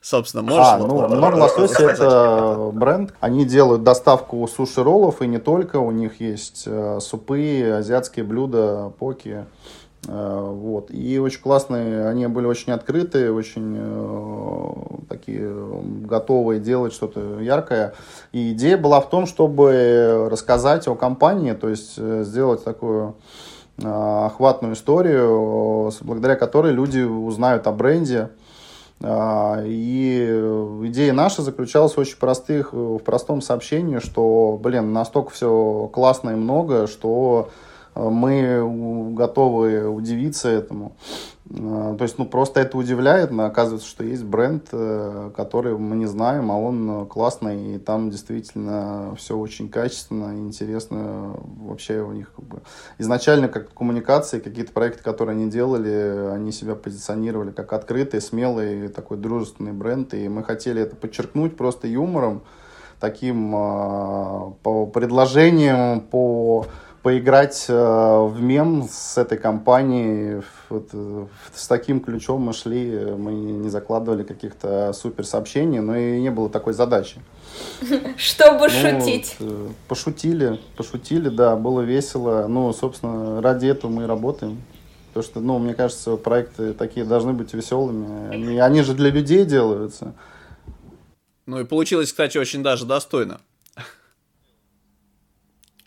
[0.00, 0.64] Собственно, можешь...
[0.64, 3.14] А, ну, много лосося это бренд.
[3.18, 5.78] Они делают доставку суши-роллов, и не только.
[5.78, 9.39] У них есть э, супы, азиатские блюда, поки
[10.08, 10.90] Э, вот.
[10.90, 14.72] И очень классные, они были очень открытые, очень э,
[15.08, 15.52] такие
[16.06, 17.94] готовые делать что-то яркое.
[18.32, 23.16] И идея была в том, чтобы рассказать о компании, то есть э, сделать такую
[23.82, 28.28] охватную историю, благодаря которой люди узнают о бренде.
[29.02, 30.26] И
[30.84, 36.34] идея наша заключалась в очень простых, в простом сообщении, что, блин, настолько все классно и
[36.34, 37.48] много, что
[38.08, 40.92] мы готовы удивиться этому.
[41.50, 45.96] Э, то есть, ну, просто это удивляет, но оказывается, что есть бренд, э, который мы
[45.96, 51.34] не знаем, а он классный, и там действительно все очень качественно, интересно.
[51.60, 52.62] Вообще у них как бы
[52.98, 59.16] изначально как коммуникации, какие-то проекты, которые они делали, они себя позиционировали как открытый, смелый, такой
[59.16, 62.42] дружественный бренд, и мы хотели это подчеркнуть просто юмором,
[63.00, 66.66] таким э, по предложениям, по
[67.02, 70.42] поиграть э, в мем с этой компанией.
[70.68, 76.20] Вот, э, с таким ключом мы шли, мы не закладывали каких-то супер сообщений, но и
[76.20, 77.20] не было такой задачи.
[78.16, 79.36] Чтобы ну, шутить.
[79.38, 82.46] Вот, э, пошутили, пошутили, да, было весело.
[82.48, 84.62] Ну, собственно, ради этого мы и работаем.
[85.08, 88.32] Потому что, ну, мне кажется, проекты такие должны быть веселыми.
[88.32, 90.14] Они, они же для людей делаются.
[91.46, 93.40] Ну и получилось, кстати, очень даже достойно.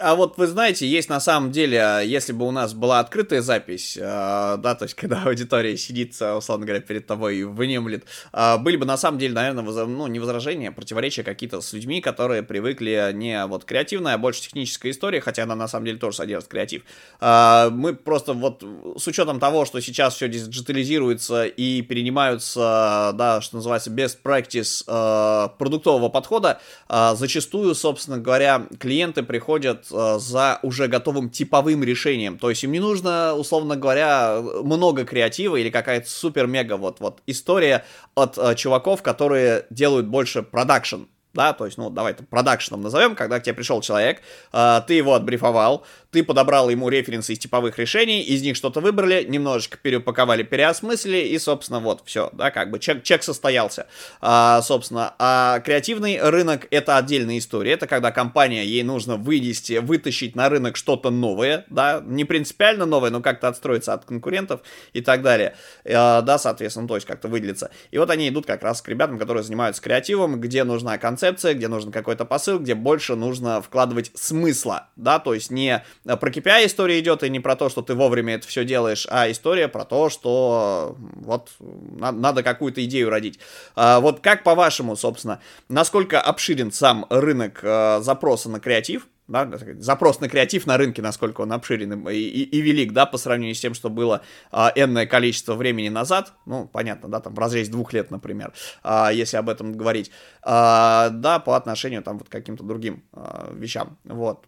[0.04, 3.42] А вот вы знаете, есть на самом деле, а, если бы у нас была открытая
[3.42, 8.58] запись, э, да, то есть когда аудитория сидит, условно говоря, перед тобой и внемлет, э,
[8.58, 9.78] были бы на самом деле, наверное, воз...
[9.88, 14.42] ну, не возражения, а противоречия какие-то с людьми, которые привыкли не вот креативная, а больше
[14.42, 16.82] техническая история, хотя она на самом деле тоже содержит креатив.
[17.22, 18.62] Мы просто вот
[18.98, 26.10] с учетом того, что сейчас все диджитализируется и перенимаются, да, что называется, best practice продуктового
[26.10, 32.38] подхода, зачастую, собственно говоря, клиенты приходят за уже готовым типовым решением.
[32.38, 37.86] То есть им не нужно, условно говоря, много креатива или какая-то супер-мега вот, вот история
[38.15, 41.03] от э, чуваков, которые делают больше продакшн
[41.34, 44.93] да, то есть, ну, давай это продакшеном назовем, когда к тебе пришел человек, э, ты
[44.93, 50.43] его отбрифовал, ты подобрал ему референсы из типовых решений, из них что-то выбрали, немножечко переупаковали,
[50.43, 53.88] переосмыслили, и, собственно, вот, все, да, как бы чек, чек состоялся.
[54.21, 60.36] А, собственно, а креативный рынок— это отдельная история, это когда компания, ей нужно вынести, вытащить
[60.36, 64.62] на рынок что-то новое, да, не принципиально новое, но как-то отстроиться от конкурентов
[64.93, 67.71] и так далее, а, да, соответственно, то есть как-то выделиться.
[67.89, 71.67] И вот они идут как раз к ребятам, которые занимаются креативом, где нужна концепция, где
[71.67, 77.00] нужен какой-то посыл, где больше нужно вкладывать смысла, да, то есть не про KPI история
[77.00, 80.10] идет и не про то, что ты вовремя это все делаешь, а история про то,
[80.10, 83.39] что вот надо какую-то идею родить.
[83.76, 85.39] А, вот как по-вашему, собственно,
[85.70, 91.41] насколько обширен сам рынок а, запроса на креатив, да, запрос на креатив на рынке, насколько
[91.41, 95.06] он обширен и, и, и велик, да, по сравнению с тем, что было а, энное
[95.06, 99.50] количество времени назад, ну, понятно, да, там в разрезе двух лет, например, а, если об
[99.50, 100.12] этом говорить,
[100.43, 104.46] а, да, по отношению там вот к каким-то другим а, вещам, вот.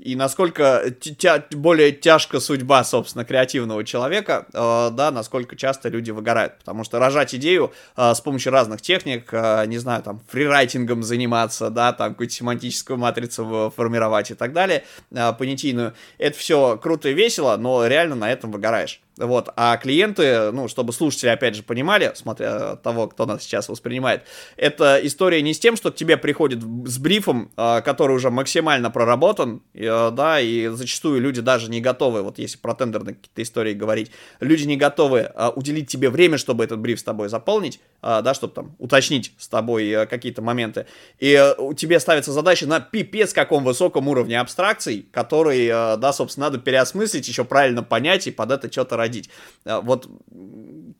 [0.00, 6.58] И насколько тя, более тяжка судьба, собственно, креативного человека, а, да, насколько часто люди выгорают,
[6.58, 11.70] потому что рожать идею а, с помощью разных техник, а, не знаю, там, фрирайтингом заниматься,
[11.70, 15.94] да, там, какую-то семантическую матрицу формировать, формировать и так далее, а, понятийную.
[16.18, 19.00] Это все круто и весело, но реально на этом выгораешь.
[19.18, 24.24] Вот, а клиенты, ну, чтобы слушатели, опять же, понимали, смотря того, кто нас сейчас воспринимает,
[24.58, 28.90] это история не с тем, что к тебе приходит с брифом, а, который уже максимально
[28.90, 33.72] проработан, а, да, и зачастую люди даже не готовы, вот если про тендерные какие-то истории
[33.72, 38.34] говорить, люди не готовы а, уделить тебе время, чтобы этот бриф с тобой заполнить, да,
[38.34, 40.86] чтобы там уточнить с тобой какие-то моменты,
[41.18, 46.58] и у тебя ставится задача на пипец каком высоком уровне абстракций, который, да, собственно, надо
[46.58, 49.30] переосмыслить, еще правильно понять и под это что-то родить.
[49.64, 50.08] А, вот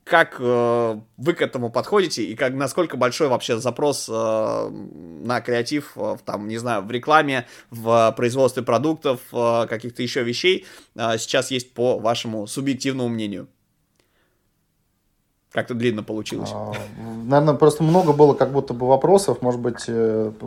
[0.03, 5.93] как э, вы к этому подходите и как, насколько большой вообще запрос э, на креатив,
[5.95, 11.99] э, там, не знаю, в рекламе, в производстве продуктов, каких-то еще вещей сейчас есть по
[11.99, 13.47] вашему субъективному мнению?
[15.51, 16.49] Как-то длинно получилось.
[16.53, 16.73] А,
[17.25, 19.85] наверное, просто много было как будто бы вопросов, может быть,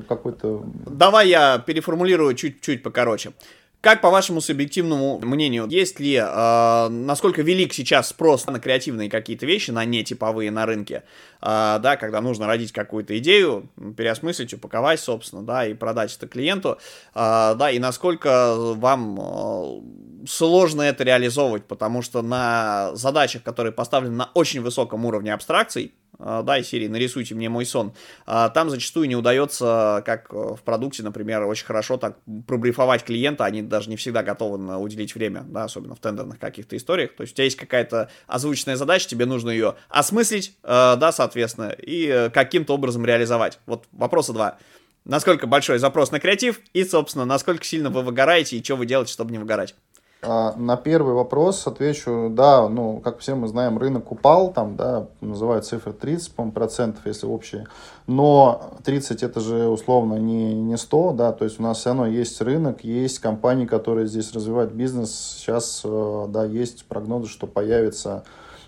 [0.09, 0.63] какой-то...
[0.87, 3.33] Давай я переформулирую чуть-чуть покороче.
[3.81, 9.47] Как, по вашему субъективному мнению, есть ли, э, насколько велик сейчас спрос на креативные какие-то
[9.47, 11.03] вещи, на нетиповые на рынке,
[11.41, 16.79] э, да, когда нужно родить какую-то идею, переосмыслить, упаковать, собственно, да, и продать это клиенту,
[17.15, 24.15] э, да, и насколько вам э, сложно это реализовывать, потому что на задачах, которые поставлены
[24.15, 27.93] на очень высоком уровне абстракций, а, да, из серии «Нарисуйте мне мой сон»,
[28.27, 33.63] а, там зачастую не удается, как в продукте, например, очень хорошо так пробрифовать клиента, они
[33.63, 37.37] даже не всегда готовы уделить время, да, особенно в тендерных каких-то историях, то есть у
[37.37, 42.75] тебя есть какая-то озвученная задача, тебе нужно ее осмыслить, а, да, соответственно, и э, каким-то
[42.75, 43.59] образом реализовать.
[43.67, 44.59] Вот вопроса два.
[45.05, 49.13] Насколько большой запрос на креатив и, собственно, насколько сильно вы выгораете и что вы делаете,
[49.13, 49.75] чтобы не выгорать?
[50.23, 55.07] А, на первый вопрос отвечу, да, ну, как все мы знаем, рынок упал, там, да,
[55.23, 57.67] называют цифры 30, по процентов, если общие,
[58.07, 62.07] но 30 это же условно не, не 100, да, то есть у нас все равно
[62.07, 68.25] есть рынок, есть компании, которые здесь развивают бизнес, сейчас, э, да, есть прогнозы, что появятся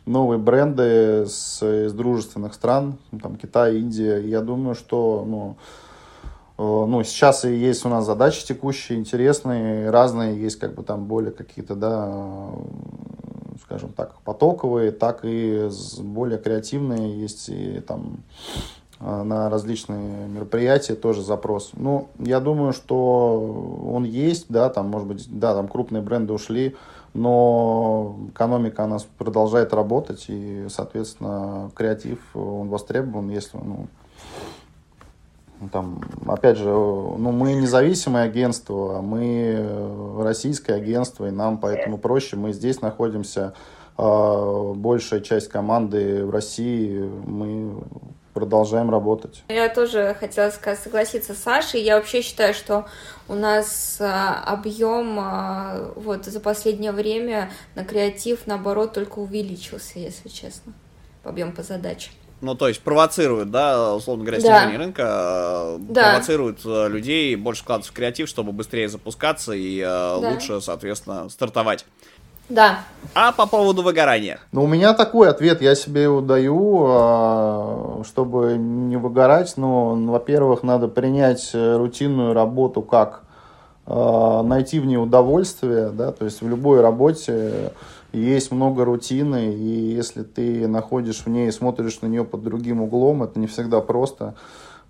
[0.07, 5.57] новые бренды с, из дружественных стран, там, Китай, Индия, я думаю, что, ну,
[6.59, 11.32] ну, сейчас и есть у нас задачи текущие, интересные, разные, есть как бы там более
[11.32, 18.18] какие-то, да, э, скажем так, потоковые, так и более креативные, есть и там
[19.00, 21.70] э, на различные мероприятия тоже запрос.
[21.74, 26.76] Ну, я думаю, что он есть, да, там, может быть, да, там крупные бренды ушли,
[27.14, 33.86] но экономика у нас продолжает работать, и, соответственно, креатив, он востребован, если, ну,
[35.70, 42.36] там, опять же, ну, мы независимое агентство, мы российское агентство, и нам поэтому проще.
[42.36, 43.54] Мы здесь находимся,
[43.96, 47.82] а, большая часть команды в России, мы
[48.32, 49.44] продолжаем работать.
[49.48, 51.82] Я тоже хотела сказать, согласиться с Сашей.
[51.82, 52.86] Я вообще считаю, что
[53.28, 60.28] у нас а, объем а, вот за последнее время на креатив, наоборот, только увеличился, если
[60.28, 60.72] честно,
[61.24, 62.14] объем по задачам.
[62.43, 64.84] Ну, то есть провоцируют, да, условно говоря, снижение да.
[64.84, 66.11] рынка, э, да.
[66.11, 70.16] провоцируют э, людей больше вкладываться в креатив, чтобы быстрее запускаться и э, да.
[70.16, 71.86] лучше, соответственно, стартовать.
[72.49, 72.80] Да.
[73.14, 74.40] А по поводу выгорания?
[74.51, 79.55] Ну, у меня такой ответ, я себе его даю, чтобы не выгорать.
[79.57, 83.22] Ну, во-первых, надо принять рутинную работу как
[83.86, 87.72] найти в ней удовольствие, да, то есть в любой работе
[88.18, 93.22] есть много рутины, и если ты находишь в ней, смотришь на нее под другим углом,
[93.22, 94.34] это не всегда просто,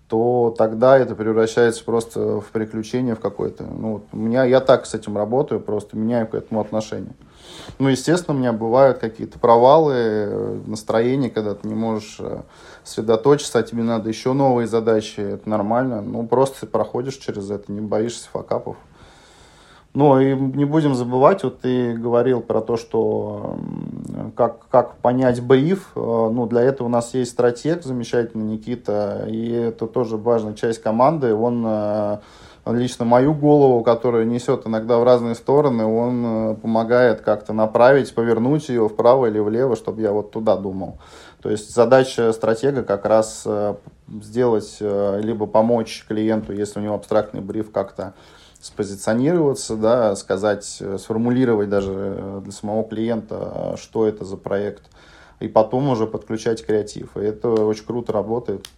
[0.08, 3.64] то тогда это превращается просто в приключение в какое-то.
[3.64, 7.14] Ну, вот у меня, я так с этим работаю, просто меняю к этому отношение.
[7.78, 12.42] Ну, естественно, у меня бывают какие-то провалы, настроения, когда ты не можешь э,
[12.84, 16.02] сосредоточиться, а тебе надо еще новые задачи, это нормально.
[16.02, 18.76] Ну, просто проходишь через это, не боишься факапов.
[19.94, 23.58] Но и не будем забывать, вот ты говорил про то, что
[24.34, 25.90] как, как понять бриф.
[25.94, 30.82] Э, ну, для этого у нас есть стратег замечательный, Никита, и это тоже важная часть
[30.82, 31.34] команды.
[31.34, 32.18] Он э,
[32.64, 38.70] лично мою голову, которая несет иногда в разные стороны, он э, помогает как-то направить, повернуть
[38.70, 41.00] ее вправо или влево, чтобы я вот туда думал.
[41.42, 43.46] То есть задача стратега как раз
[44.06, 48.14] сделать, либо помочь клиенту, если у него абстрактный бриф, как-то
[48.62, 54.84] спозиционироваться, да, сказать, э, сформулировать даже э, для самого клиента, что это за проект,
[55.40, 57.16] и потом уже подключать креатив.
[57.16, 58.68] И это очень круто работает,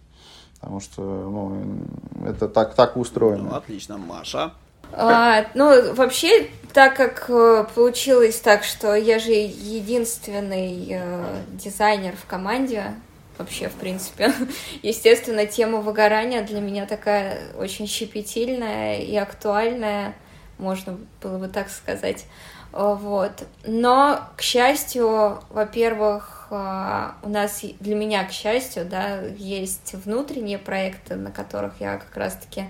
[0.59, 1.85] потому что ну,
[2.25, 3.49] это так, так устроено.
[3.51, 4.53] Ну, отлично, Маша.
[4.91, 12.25] А, ну, вообще, так как э, получилось так, что я же единственный э, дизайнер в
[12.25, 12.95] команде,
[13.37, 14.31] вообще, в принципе.
[14.83, 20.15] Естественно, тема выгорания для меня такая очень щепетильная и актуальная,
[20.57, 22.25] можно было бы так сказать.
[22.71, 23.47] Вот.
[23.65, 31.15] Но, к счастью, во-первых, а, у нас для меня, к счастью, да, есть внутренние проекты,
[31.15, 32.65] на которых я как раз-таки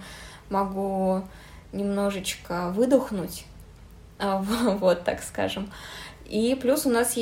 [0.49, 1.24] могу
[1.72, 3.45] немножечко выдохнуть,
[4.20, 4.38] а,
[4.80, 5.72] вот так скажем.
[6.26, 7.16] И плюс у нас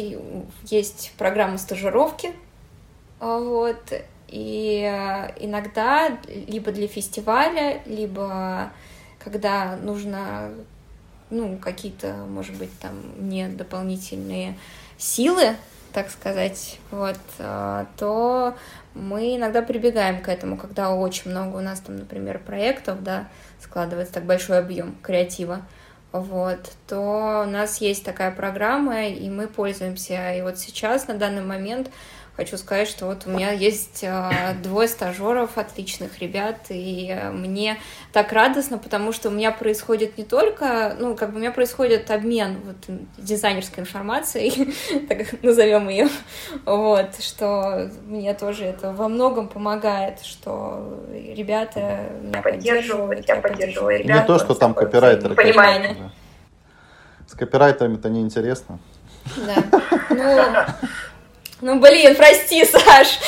[0.63, 2.33] есть программа стажировки,
[3.29, 3.93] вот,
[4.27, 6.17] и э, иногда
[6.47, 8.71] либо для фестиваля, либо
[9.23, 10.51] когда нужно,
[11.29, 14.57] ну, какие-то, может быть, там мне дополнительные
[14.97, 15.55] силы,
[15.93, 18.55] так сказать, вот, а, то
[18.95, 23.27] мы иногда прибегаем к этому, когда очень много у нас там, например, проектов, да,
[23.61, 25.61] складывается так большой объем креатива,
[26.11, 30.33] вот, то у нас есть такая программа, и мы пользуемся.
[30.35, 31.89] И вот сейчас, на данный момент,
[32.35, 37.77] хочу сказать, что вот у меня есть э, двое стажеров, отличных ребят, и мне
[38.11, 42.09] так радостно, потому что у меня происходит не только, ну, как бы у меня происходит
[42.09, 44.73] обмен вот дизайнерской информацией,
[45.07, 46.09] так назовем ее,
[46.65, 54.21] вот, что мне тоже это во многом помогает, что ребята меня поддерживают, я поддерживаю ребят.
[54.21, 55.35] Не то, что там копирайтеры.
[55.35, 56.11] Понимание.
[57.27, 58.79] С копирайтерами-то неинтересно.
[59.37, 59.55] Да.
[60.09, 60.89] Ну,
[61.63, 63.19] ну, блин, прости, Саш.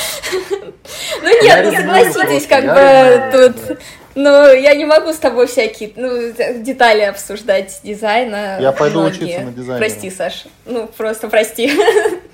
[1.22, 3.78] Ну нет, ну согласитесь, как бы тут...
[4.14, 6.32] Ну, я не могу с тобой всякие ну,
[6.62, 8.58] детали обсуждать дизайна.
[8.62, 9.80] Я пойду учиться на дизайне.
[9.80, 10.46] Прости, Саш.
[10.66, 11.72] Ну, просто прости.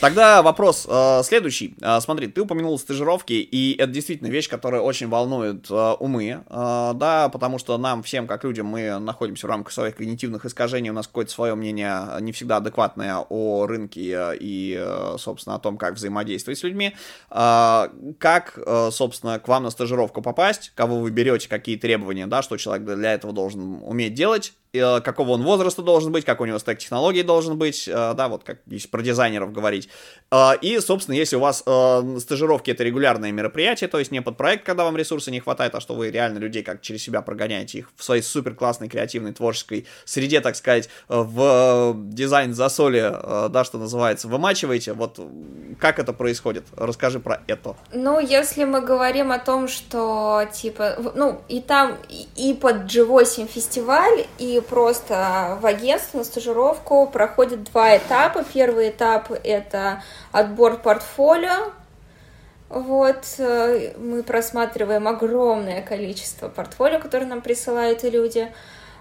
[0.00, 1.74] Тогда вопрос э, следующий.
[1.82, 6.92] Э, смотри, ты упомянул стажировки, и это действительно вещь, которая очень волнует э, умы, э,
[6.94, 10.94] да, потому что нам всем, как людям, мы находимся в рамках своих когнитивных искажений, у
[10.94, 15.96] нас какое-то свое мнение не всегда адекватное о рынке и, э, собственно, о том, как
[15.96, 16.96] взаимодействовать с людьми.
[17.30, 17.88] Э,
[18.18, 22.56] как, э, собственно, к вам на стажировку попасть, кого вы берете, какие требования, да, что
[22.56, 26.58] человек для этого должен уметь делать, Э, какого он возраста должен быть, как у него
[26.58, 29.88] стек технологий должен быть, э, да, вот как если про дизайнеров говорить.
[30.30, 34.64] Э, и, собственно, если у вас стажировки это регулярное мероприятие, то есть не под проект,
[34.64, 37.90] когда вам ресурса не хватает, а что вы реально людей как через себя прогоняете их
[37.96, 43.00] в своей супер классной креативной творческой среде, так сказать, в дизайн за соли,
[43.48, 45.18] да, что называется, вымачиваете, вот
[45.80, 46.64] как это происходит?
[46.76, 47.76] Расскажи про это.
[47.92, 51.96] Ну, если мы говорим о том, что, типа, ну, и там,
[52.36, 58.44] и под G8 фестиваль, и просто в агентство на стажировку проходит два этапа.
[58.52, 59.79] Первый этап— это
[60.32, 61.72] отбор портфолио.
[62.68, 68.52] Вот, э, мы просматриваем огромное количество портфолио, которые нам присылают люди.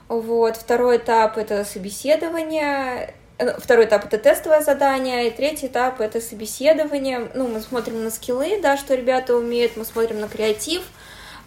[0.07, 6.19] Вот, второй этап— это собеседование, э, Второй этап это тестовое задание, и третий этап это
[6.19, 7.29] собеседование.
[7.35, 10.81] Ну, мы смотрим на скиллы, да, что ребята умеют, мы смотрим на креатив,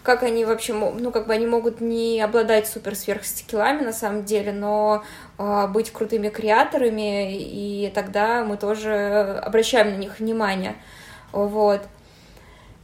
[0.03, 4.51] как они вообще, ну, как бы они могут не обладать супер сверхскиллами на самом деле,
[4.51, 5.03] но
[5.37, 10.75] э, быть крутыми креаторами, и тогда мы тоже обращаем на них внимание.
[11.31, 11.81] Вот.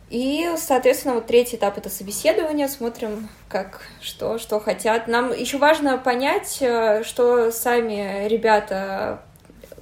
[0.10, 5.08] И, соответственно, вот третий этап это собеседование, смотрим, как, что, что хотят.
[5.08, 9.22] Нам еще важно понять, э, что сами ребята,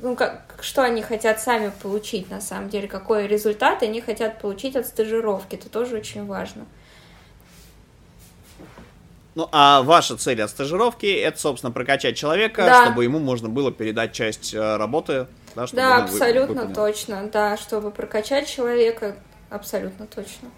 [0.02, 4.76] ну, как, что они хотят сами получить на самом деле, какой результат они хотят получить
[4.76, 5.56] от стажировки.
[5.56, 6.66] Это тоже очень важно.
[9.38, 12.86] Ну, а ваша цель от стажировки это, собственно, прокачать человека, да.
[12.86, 15.28] чтобы ему можно было передать часть э, работы.
[15.54, 16.74] Да, чтобы да абсолютно выполнил.
[16.76, 19.16] точно, да, чтобы прокачать человека,
[19.52, 20.50] абсолютно точно.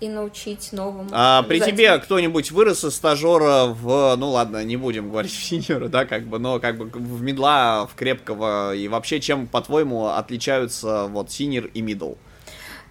[0.00, 1.10] И научить новому.
[1.12, 5.86] А при тебе кто-нибудь вырос из стажера в, ну ладно, не будем говорить в сеньора,
[5.86, 11.04] да, как бы, но как бы в мидла, в крепкого, и вообще чем, по-твоему, отличаются
[11.04, 12.14] вот senior и middle?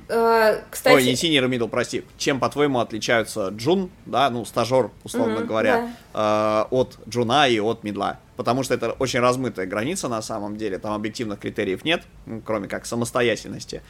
[0.09, 0.95] Э, кстати...
[0.95, 2.03] Ой, не senior middle, прости.
[2.17, 6.67] Чем, по-твоему, отличаются джун, да, ну, стажер, условно mm-hmm, говоря, да.
[6.71, 8.19] э, от джуна и от мидла?
[8.35, 12.67] Потому что это очень размытая граница на самом деле, там объективных критериев нет, ну, кроме
[12.67, 13.81] как самостоятельности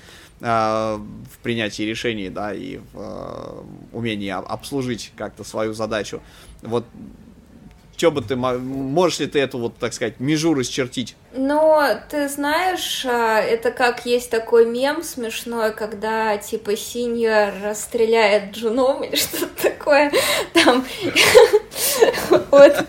[0.41, 6.21] э, в принятии решений, да, и в э, умении обслужить как-то свою задачу.
[6.61, 6.85] Вот
[7.95, 11.15] что бы ты, можешь ли ты эту вот, так сказать, межу расчертить?
[11.33, 19.03] Ну, ты знаешь, а, это как есть такой мем смешной, когда, типа, синьор стреляет джуном
[19.03, 20.11] или что-то такое,
[20.53, 20.85] там,
[22.51, 22.85] вот,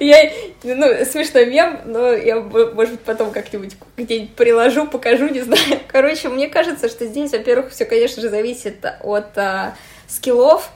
[0.00, 0.32] я,
[0.62, 5.80] ну, смешной мем, но я, может быть, потом как-нибудь где-нибудь приложу, покажу, не знаю.
[5.88, 9.74] Короче, мне кажется, что здесь, во-первых, все, конечно же, зависит от а,
[10.06, 10.70] скиллов,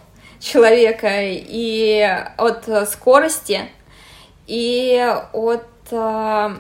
[0.45, 3.63] человека и от скорости,
[4.47, 5.67] и от...
[5.91, 6.51] Э,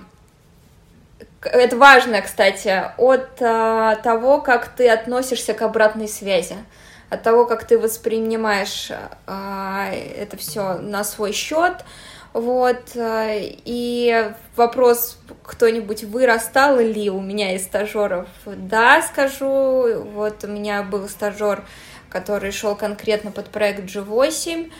[1.42, 6.56] это важно, кстати, от э, того, как ты относишься к обратной связи,
[7.10, 11.84] от того, как ты воспринимаешь э, это все на свой счет,
[12.32, 18.26] вот, и вопрос, кто-нибудь вырастал ли у меня из стажеров?
[18.44, 21.62] Да, скажу, вот у меня был стажер,
[22.14, 24.70] который шел конкретно под проект G8,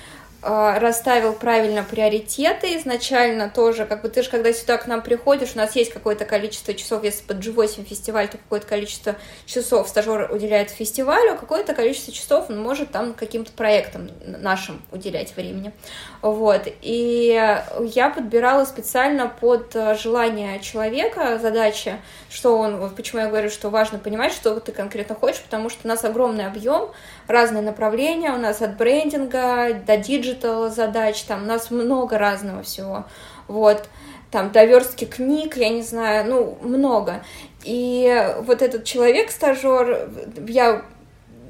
[0.47, 5.53] а, расставил правильно приоритеты изначально тоже, как бы ты же, когда сюда к нам приходишь,
[5.55, 9.16] у нас есть какое-то количество часов, если под G8 фестиваль, то какое-то количество
[9.47, 15.35] часов стажер уделяет фестивалю, а какое-то количество часов он может там каким-то проектам нашим уделять
[15.35, 15.72] времени.
[16.20, 16.68] Вот.
[16.82, 21.97] И я подбирала специально под желание человека задачи,
[22.28, 25.80] что он, вот почему я говорю, что важно понимать, что ты конкретно хочешь, потому что
[25.85, 26.91] у нас огромный объем,
[27.27, 33.05] разные направления, у нас от брендинга до digital задач, там у нас много разного всего,
[33.49, 33.89] вот.
[34.31, 37.22] там до верстки книг, я не знаю, ну, много.
[37.62, 40.09] И вот этот человек, стажер,
[40.49, 40.85] я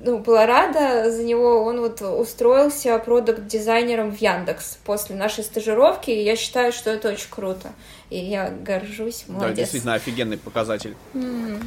[0.05, 6.22] ну, была рада за него, он вот устроился продукт-дизайнером в Яндекс после нашей стажировки, и
[6.22, 7.72] я считаю, что это очень круто,
[8.11, 9.49] и я горжусь, молодец.
[9.49, 10.95] Да, действительно офигенный показатель.
[11.14, 11.64] Mm.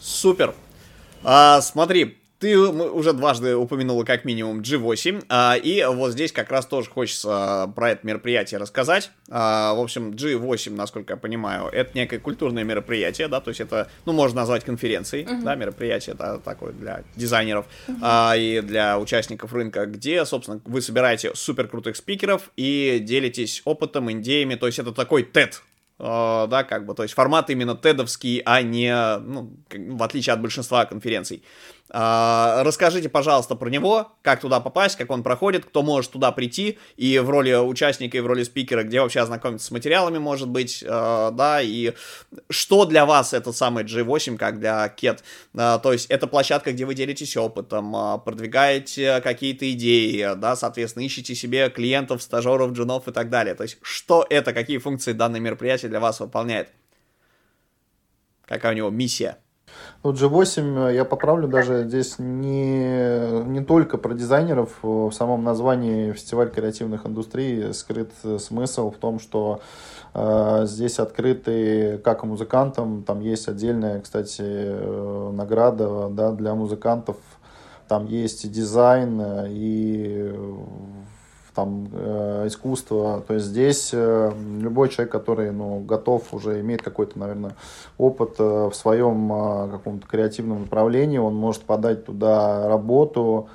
[0.00, 0.54] Супер.
[1.22, 6.64] А, смотри, ты уже дважды упомянула как минимум G8, а, и вот здесь как раз
[6.64, 9.10] тоже хочется про это мероприятие рассказать.
[9.28, 13.90] А, в общем, G8, насколько я понимаю, это некое культурное мероприятие, да, то есть это,
[14.06, 15.42] ну, можно назвать конференцией, uh-huh.
[15.42, 17.98] да, мероприятие это такое для дизайнеров uh-huh.
[18.00, 24.10] а, и для участников рынка, где, собственно, вы собираете супер крутых спикеров и делитесь опытом,
[24.12, 25.56] идеями, то есть это такой TED,
[26.00, 30.84] да, как бы, то есть формат именно тедовский, а не, ну, в отличие от большинства
[30.86, 31.42] конференций.
[31.92, 36.78] А, расскажите, пожалуйста, про него, как туда попасть, как он проходит, кто может туда прийти,
[36.96, 40.84] и в роли участника, и в роли спикера, где вообще ознакомиться с материалами, может быть,
[40.86, 41.94] а, да, и
[42.48, 44.94] что для вас этот самый G8, как для
[45.56, 47.92] а, то есть это площадка, где вы делитесь опытом,
[48.24, 53.78] продвигаете какие-то идеи, да, соответственно, ищете себе клиентов, стажеров, джунов и так далее, то есть
[53.82, 56.70] что это, какие функции данное мероприятие для вас выполняет,
[58.46, 59.36] какая у него миссия.
[60.02, 64.78] Ну, G8, я поправлю, даже здесь не, не только про дизайнеров.
[64.82, 69.60] В самом названии фестиваль креативных индустрий скрыт смысл в том, что
[70.14, 77.16] э, здесь открыты как музыкантам, там есть отдельная, кстати, э, награда да, для музыкантов.
[77.86, 80.32] Там есть и дизайн, и
[81.54, 83.22] там, э, искусство.
[83.26, 87.56] То есть здесь э, любой человек, который ну, готов, уже имеет какой-то, наверное,
[87.98, 93.48] опыт э, в своем э, каком-то креативном направлении, он может подать туда работу,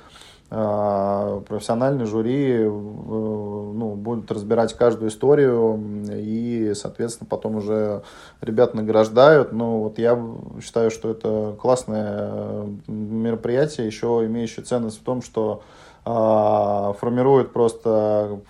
[0.50, 5.80] э, профессиональный жюри э, ну, будет разбирать каждую историю
[6.10, 8.02] и, соответственно, потом уже
[8.40, 9.52] ребят награждают.
[9.52, 10.22] Но вот я
[10.62, 15.62] считаю, что это классное э, мероприятие, еще имеющее ценность в том, что
[16.06, 18.40] формирует просто,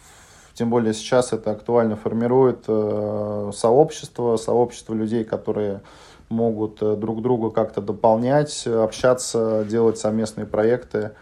[0.52, 5.80] тем более сейчас это актуально, формирует э, сообщество, сообщество людей, которые
[6.28, 11.12] могут э, друг друга как-то дополнять, общаться, делать совместные проекты.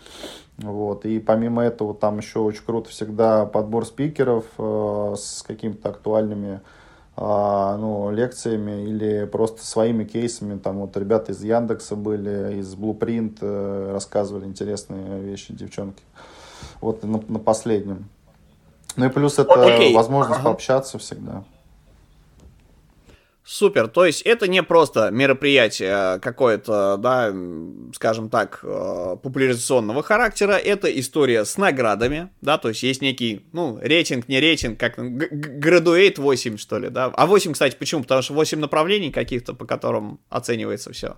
[0.58, 1.04] Вот.
[1.04, 6.60] И помимо этого там еще очень круто всегда подбор спикеров э, с какими-то актуальными а,
[7.16, 10.58] ну, лекциями или просто своими кейсами.
[10.58, 16.02] Там вот ребята из Яндекса были, из Blueprint э, рассказывали интересные вещи, девчонки.
[16.80, 18.08] Вот на, на последнем.
[18.96, 19.94] Ну и плюс это okay.
[19.94, 20.50] возможность ага.
[20.50, 21.44] пообщаться всегда.
[23.54, 27.32] Супер, то есть это не просто мероприятие какое-то, да,
[27.94, 33.78] скажем так, э, популяризационного характера, это история с наградами, да, то есть есть некий, ну,
[33.80, 37.12] рейтинг, не рейтинг, как градуэйт 8, что ли, да.
[37.14, 38.02] А 8, кстати, почему?
[38.02, 41.16] Потому что 8 направлений каких-то, по которым оценивается все.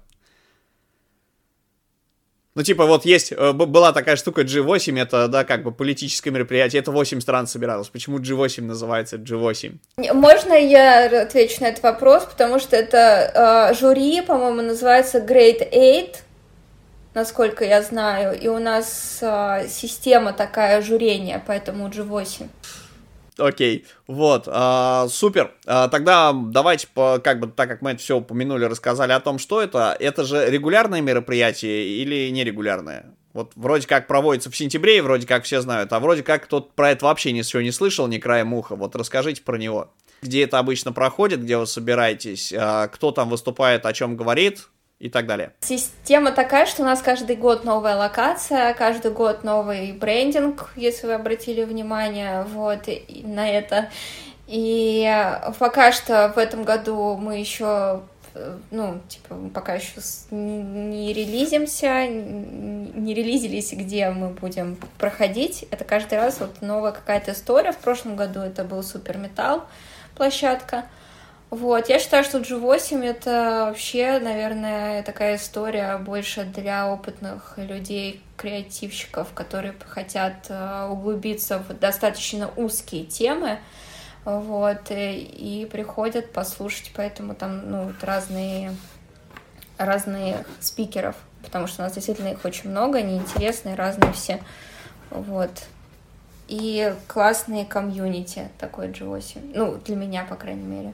[2.57, 6.81] Ну, типа, вот есть, э, была такая штука G8, это, да, как бы политическое мероприятие,
[6.81, 7.89] это 8 стран собиралось.
[7.89, 9.75] Почему G8 называется G8?
[10.15, 16.17] Можно я отвечу на этот вопрос, потому что это э, жюри, по-моему, называется Great Eight,
[17.13, 22.49] насколько я знаю, и у нас э, система такая журения, поэтому G8.
[23.39, 25.53] Окей, вот, а, супер.
[25.67, 29.39] А, тогда давайте, по, как бы, так как мы это все упомянули, рассказали о том,
[29.39, 29.95] что это.
[29.99, 33.15] Это же регулярное мероприятие или нерегулярное?
[33.35, 36.71] Вот вроде как проводится в сентябре, и вроде как все знают, а вроде как кто-то
[36.75, 38.77] про это вообще ничего не слышал, ни краем уха.
[38.77, 39.93] Вот расскажите про него.
[40.23, 44.69] Где это обычно проходит, где вы собираетесь, а, кто там выступает, о чем говорит,
[44.99, 45.53] и так далее.
[45.61, 51.15] Система такая, что у нас каждый год новая локация, каждый год новый брендинг, если вы
[51.15, 52.89] обратили внимание вот
[53.25, 53.91] на это.
[54.47, 55.07] И
[55.59, 58.03] пока что в этом году мы еще
[58.71, 59.93] ну, типа, пока еще
[60.31, 65.65] не релизимся, не релизились, где мы будем проходить.
[65.71, 67.73] Это каждый раз вот новая какая-то история.
[67.73, 69.65] В прошлом году это был Супер Металл
[70.15, 70.85] площадка.
[71.51, 79.33] Вот, я считаю, что G8 это вообще, наверное, такая история больше для опытных людей, креативщиков,
[79.33, 83.61] которые хотят э, углубиться в достаточно узкие темы,
[84.25, 88.75] вот, и, и приходят послушать, поэтому там, ну, вот разные,
[89.79, 94.43] разные спикеров, потому что у нас действительно их очень много, они интересные, разные все,
[95.11, 95.53] вот.
[96.49, 100.93] И классные комьюнити такой G8, ну, для меня, по крайней мере.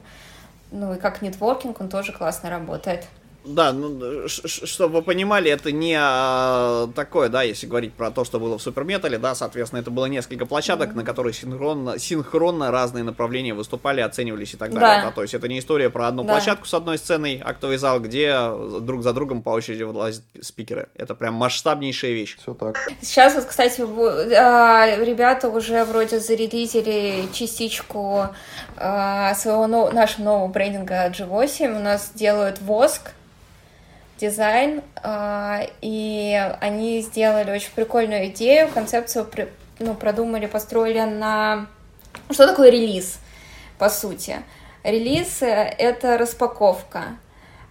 [0.73, 3.07] Ну и как нетворкинг он тоже классно работает.
[3.45, 8.39] Да, ну, чтобы вы понимали, это не а, такое, да, если говорить про то, что
[8.39, 10.97] было в Суперметале, да, соответственно, это было несколько площадок, mm-hmm.
[10.97, 15.09] на которые синхронно, синхронно разные направления выступали, оценивались и так далее, да.
[15.09, 16.35] да, то есть это не история про одну да.
[16.35, 18.33] площадку с одной сценой, актовый зал, где
[18.81, 20.89] друг за другом по очереди вылазят спикеры.
[20.95, 22.37] Это прям масштабнейшая вещь.
[22.41, 22.77] Все так.
[23.01, 28.29] Сейчас вот, кстати, а, ребята уже вроде зарелизили частичку
[28.77, 33.13] а, своего нашего нового брендинга G8, у нас делают воск,
[34.23, 39.29] дизайн, а, и они сделали очень прикольную идею, концепцию
[39.79, 41.67] ну, продумали, построили на...
[42.31, 43.19] Что такое релиз,
[43.79, 44.37] по сути?
[44.85, 47.17] Релиз— это распаковка.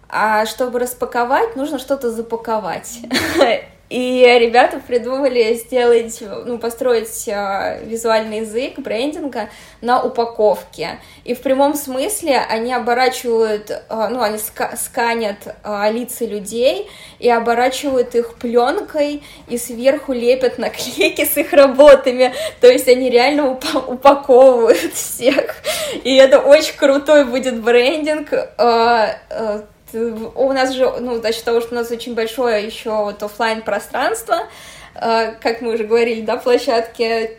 [0.08, 2.98] А чтобы распаковать, нужно что-то запаковать.
[3.92, 9.50] И ребята придумали сделать, ну, построить э, визуальный язык брендинга
[9.82, 10.98] на упаковке.
[11.24, 16.88] И в прямом смысле они оборачивают, э, ну, они ска сканят э, лица людей
[17.18, 22.32] и оборачивают их пленкой и сверху лепят наклейки с их работами.
[22.62, 25.56] То есть они реально уп упаковывают всех.
[26.02, 28.32] И это очень крутой будет брендинг.
[28.32, 29.60] Э, э,
[29.94, 33.62] у нас же, ну, за счет того, что у нас очень большое еще вот офлайн
[33.62, 34.46] пространство,
[34.94, 37.38] э, как мы уже говорили, да, площадки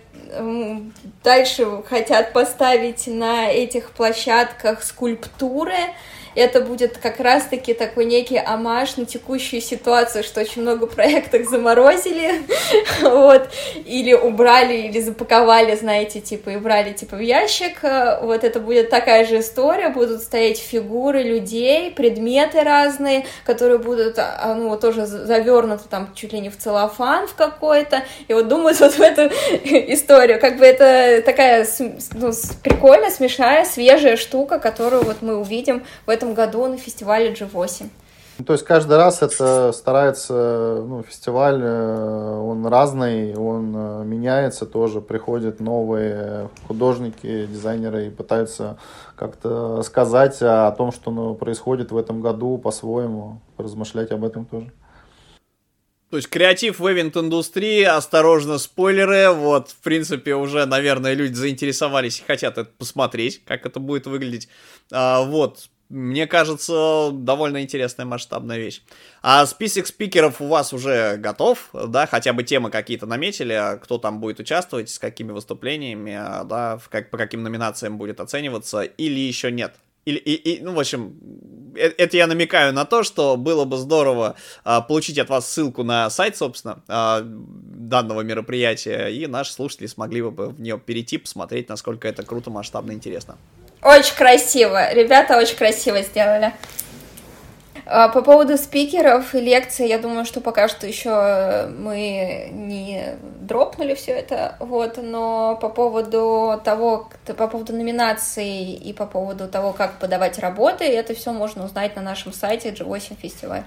[1.24, 5.94] дальше хотят поставить на этих площадках скульптуры,
[6.36, 12.42] это будет как раз-таки такой некий амаш на текущую ситуацию, что очень много проектов заморозили,
[13.02, 13.50] вот,
[13.86, 17.80] или убрали, или запаковали, знаете, типа, и убрали, типа, в ящик,
[18.22, 24.56] вот это будет такая же история, будут стоять фигуры людей, предметы разные, которые будут, а,
[24.56, 28.94] ну, тоже завернуты там чуть ли не в целлофан в какой-то, и вот думаю вот
[28.94, 29.24] в эту
[29.64, 31.68] историю, как бы это такая,
[32.14, 32.32] ну,
[32.64, 37.90] прикольная, смешная, свежая штука, которую вот мы увидим в этом этом году на фестивале G8.
[38.40, 44.66] Ну, то есть каждый раз это старается, ну, фестиваль, э, он разный, он э, меняется
[44.66, 48.78] тоже, приходят новые художники, дизайнеры и пытаются
[49.16, 54.72] как-то сказать о том, что ну, происходит в этом году по-своему, размышлять об этом тоже.
[56.10, 62.24] То есть креатив в эвент-индустрии, осторожно, спойлеры, вот, в принципе, уже, наверное, люди заинтересовались и
[62.24, 64.48] хотят это посмотреть, как это будет выглядеть.
[64.92, 68.82] А, вот, мне кажется, довольно интересная масштабная вещь.
[69.22, 74.20] А список спикеров у вас уже готов, да, хотя бы темы какие-то наметили, кто там
[74.20, 79.52] будет участвовать, с какими выступлениями, да, в как, по каким номинациям будет оцениваться, или еще
[79.52, 79.76] нет?
[80.06, 81.16] Или, и, и, ну, в общем,
[81.76, 85.84] это, это я намекаю на то, что было бы здорово а, получить от вас ссылку
[85.84, 91.70] на сайт, собственно, а, данного мероприятия, и наши слушатели смогли бы в нее перейти, посмотреть,
[91.70, 93.38] насколько это круто, масштабно, интересно.
[93.84, 94.94] Очень красиво.
[94.94, 96.54] Ребята очень красиво сделали.
[97.86, 103.94] А, по поводу спикеров и лекций, я думаю, что пока что еще мы не дропнули
[103.94, 110.00] все это, вот, но по поводу того, по поводу номинаций и по поводу того, как
[110.00, 113.64] подавать работы, это все можно узнать на нашем сайте G8 фестиваль.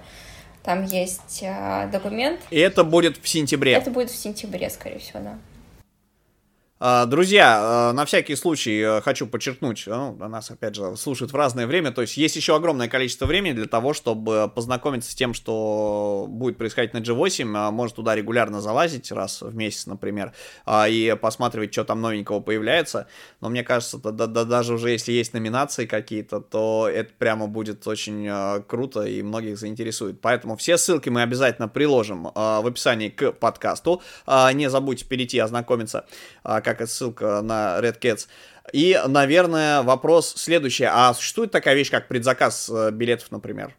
[0.63, 2.41] Там есть а, документ.
[2.51, 3.75] И это будет в сентябре.
[3.75, 5.39] Это будет в сентябре, скорее всего, да.
[6.79, 11.35] А, друзья, а, на всякий случай э, хочу подчеркнуть, ну, нас, опять же, слушают в
[11.35, 15.33] разное время, то есть есть еще огромное количество времени для того, чтобы познакомиться с тем,
[15.33, 20.35] что будет происходить на G8, а, может туда регулярно залазить, раз в месяц, например,
[20.69, 23.07] и посматривать, что там новенького появляется,
[23.41, 27.87] но мне кажется, да, да, даже уже если есть номинации какие-то, то это прямо будет
[27.87, 34.03] очень круто и многих заинтересует, поэтому все ссылки мы обязательно приложим в описании к подкасту,
[34.53, 36.05] не забудьте перейти ознакомиться
[36.67, 38.27] как ссылка на Red Cats.
[38.73, 40.85] И, наверное, вопрос следующий.
[40.85, 43.75] А существует такая вещь, как предзаказ э, билетов, например?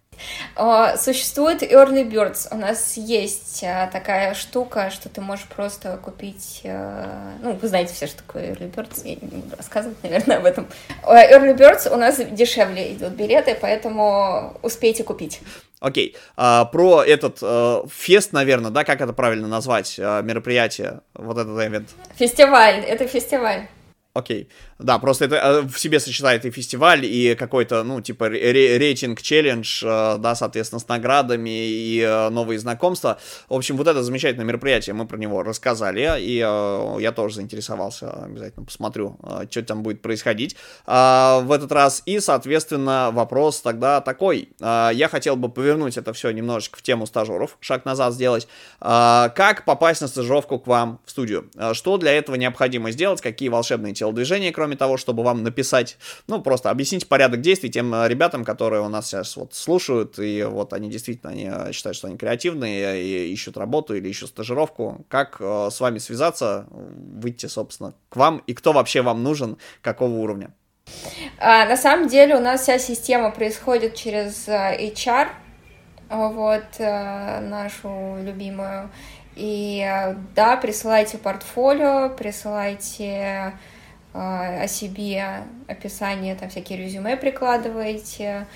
[0.97, 2.47] Существует Early Birds.
[2.51, 6.61] У нас есть э, такая штука, что ты можешь просто купить...
[6.63, 9.01] Э, ну, вы знаете все, что такое Early Birds.
[9.03, 10.67] Я не буду рассказывать, наверное, об этом.
[11.03, 15.41] Early Birds у нас дешевле идут билеты, поэтому успейте купить.
[15.79, 21.37] Окей, а, про этот а, фест, наверное, да, как это правильно назвать, а, мероприятие, вот
[21.37, 21.87] этот event?
[22.15, 23.67] Фестиваль, это фестиваль.
[24.13, 24.49] Окей.
[24.79, 29.83] Да, просто это э, в себе сочетает и фестиваль, и какой-то, ну, типа рейтинг, челлендж,
[29.83, 33.17] э, да, соответственно, с наградами и э, новые знакомства.
[33.49, 38.65] В общем, вот это замечательное мероприятие, мы про него рассказали, и я тоже заинтересовался, обязательно
[38.65, 39.17] посмотрю,
[39.49, 40.55] что там будет происходить
[40.85, 42.03] в этот раз.
[42.05, 44.49] И, соответственно, вопрос тогда такой.
[44.59, 48.47] Я хотел бы повернуть это все немножечко в тему стажеров, шаг назад сделать.
[48.79, 51.49] Как попасть на стажировку к вам в студию?
[51.73, 53.21] Что для этого необходимо сделать?
[53.21, 55.97] Какие волшебные телодвижения, кроме кроме того, чтобы вам написать,
[56.27, 60.43] ну, просто объяснить порядок действий тем э, ребятам, которые у нас сейчас вот слушают, и
[60.43, 65.05] вот они действительно они э, считают, что они креативные, и ищут работу или ищут стажировку.
[65.07, 70.11] Как э, с вами связаться, выйти, собственно, к вам, и кто вообще вам нужен, какого
[70.15, 70.49] уровня?
[71.39, 75.29] А, на самом деле у нас вся система происходит через HR,
[76.09, 78.89] вот, нашу любимую
[79.37, 83.51] и да, присылайте портфолио, присылайте э,
[84.17, 88.47] о себе описание, там всякие резюме прикладывайте.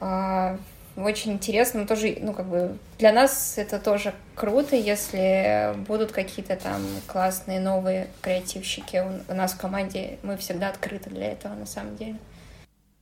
[0.00, 0.56] Э,
[0.96, 6.56] очень интересно, но тоже, ну, как бы, для нас это тоже круто, если будут какие-то
[6.56, 10.18] там классные новые креативщики у нас в команде.
[10.22, 12.16] Мы всегда открыты для этого, на самом деле.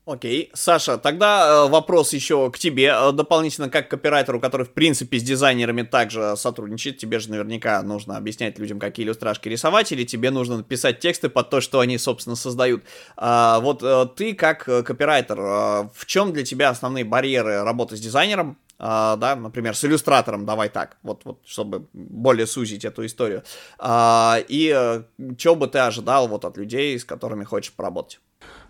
[0.05, 5.21] Окей, Саша, тогда э, вопрос еще к тебе, э, дополнительно как копирайтеру, который, в принципе,
[5.21, 10.33] с дизайнерами также сотрудничает, тебе же наверняка нужно объяснять людям, какие иллюстрашки рисовать, или тебе
[10.33, 12.83] нужно писать тексты под то, что они, собственно, создают.
[13.17, 18.59] А, вот э, ты, как копирайтер, в чем для тебя основные барьеры работы с дизайнером,
[18.79, 23.45] Uh, да, например, с иллюстратором, давай так, вот, вот, чтобы более сузить эту историю.
[23.79, 25.05] Uh, и
[25.39, 28.19] что бы ты ожидал вот от людей, с которыми хочешь поработать?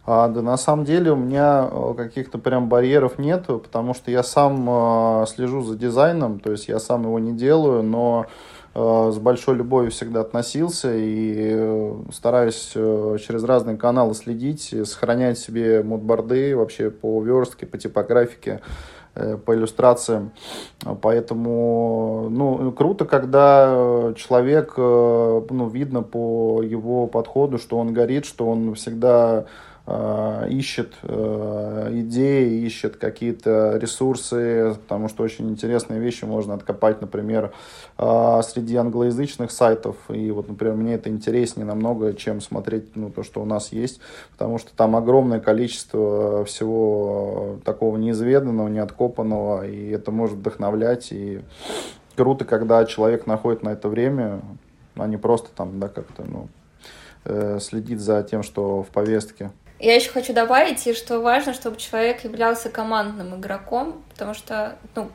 [0.05, 4.25] А, да на самом деле у меня э, каких-то прям барьеров нету, потому что я
[4.25, 8.27] сам э, слежу за дизайном, то есть я сам его не делаю, но
[8.75, 15.85] э, с большой любовью всегда относился и э, стараюсь через разные каналы следить, сохранять себе
[15.85, 18.61] модборды вообще по верстке, по типографике
[19.45, 20.33] по иллюстрациям.
[21.03, 28.75] Поэтому, ну, круто, когда человек, ну, видно по его подходу, что он горит, что он
[28.75, 29.45] всегда
[30.49, 37.53] ищет э, идеи, ищет какие-то ресурсы, потому что очень интересные вещи можно откопать, например,
[37.99, 39.97] э, среди англоязычных сайтов.
[40.09, 44.01] И вот, например, мне это интереснее намного, чем смотреть ну, то, что у нас есть,
[44.33, 51.09] потому что там огромное количество всего такого неизведанного, неоткопанного, и это может вдохновлять.
[51.13, 51.41] И
[52.17, 54.41] круто, когда человек находит на это время,
[54.97, 56.49] а не просто там, да, как-то, ну,
[57.61, 59.53] следит за тем, что в повестке.
[59.83, 65.11] Я еще хочу добавить, что важно, чтобы человек являлся командным игроком, потому что ну,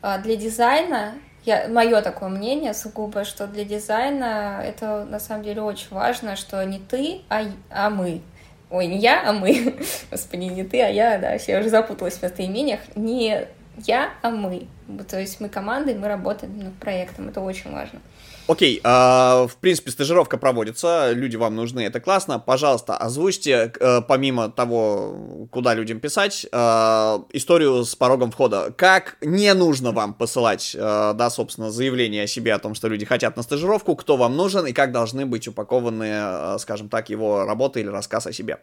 [0.00, 5.60] а, для дизайна, я, мое такое мнение сугубо, что для дизайна это на самом деле
[5.60, 8.22] очень важно, что не ты, а, а мы.
[8.70, 9.76] Ой, не я, а мы.
[10.12, 12.78] Господи, не ты, а я, да, я уже запуталась в местоимениях.
[12.94, 13.48] Не
[13.78, 14.68] я, а мы.
[15.08, 18.00] То есть мы командой, мы работаем над проектом, это очень важно.
[18.48, 22.38] Окей, э, в принципе, стажировка проводится, люди вам нужны, это классно.
[22.38, 28.72] Пожалуйста, озвучьте, э, помимо того, куда людям писать, э, историю с порогом входа.
[28.76, 33.04] Как не нужно вам посылать, э, да, собственно, заявление о себе, о том, что люди
[33.04, 37.44] хотят на стажировку, кто вам нужен и как должны быть упакованы, э, скажем так, его
[37.44, 38.58] работа или рассказ о себе.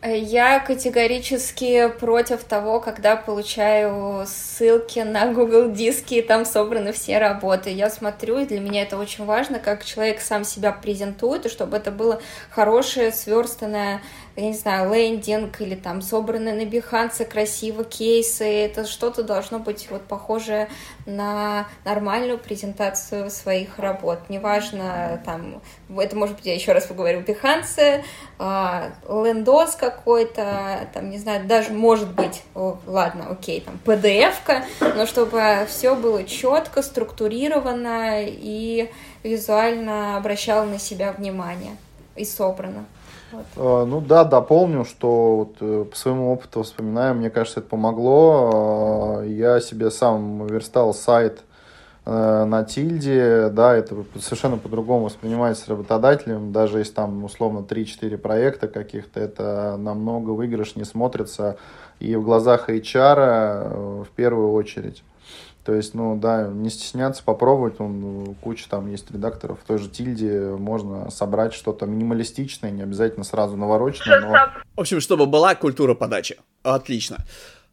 [0.00, 7.70] Я категорически против того, когда получаю ссылки на Google диски, и там собраны все работы.
[7.70, 11.78] Я смотрю, и для меня это очень важно, как человек сам себя презентует, и чтобы
[11.78, 14.00] это было хорошее, сверстанное
[14.38, 19.88] я не знаю, лендинг или там собранные на Behance красиво кейсы, это что-то должно быть
[19.90, 20.68] вот похоже
[21.06, 24.20] на нормальную презентацию своих работ.
[24.28, 25.60] Неважно, там,
[25.98, 28.04] это может быть, я еще раз поговорю, Behance,
[28.38, 34.64] лендос какой-то, там, не знаю, даже может быть, о, ладно, окей, там, PDF-ка,
[34.94, 38.88] но чтобы все было четко, структурировано и
[39.24, 41.76] визуально обращало на себя внимание
[42.14, 42.86] и собрано.
[43.56, 49.20] А, ну да, дополню, что вот э, по своему опыту вспоминаю, мне кажется, это помогло.
[49.20, 51.44] А, я себе сам верстал сайт
[52.06, 58.68] э, на тильде, да, это совершенно по-другому воспринимается работодателем, даже если там условно 3-4 проекта
[58.68, 61.58] каких-то, это намного выигрышнее смотрится
[62.00, 65.02] и в глазах HR э, в первую очередь.
[65.68, 67.78] То есть, ну да, не стесняться, попробовать.
[67.78, 69.60] Он, куча там есть редакторов.
[69.62, 74.20] В той же Тильде можно собрать что-то минималистичное, не обязательно сразу навороченное.
[74.22, 74.62] Но...
[74.76, 76.38] В общем, чтобы была культура подачи.
[76.62, 77.18] Отлично.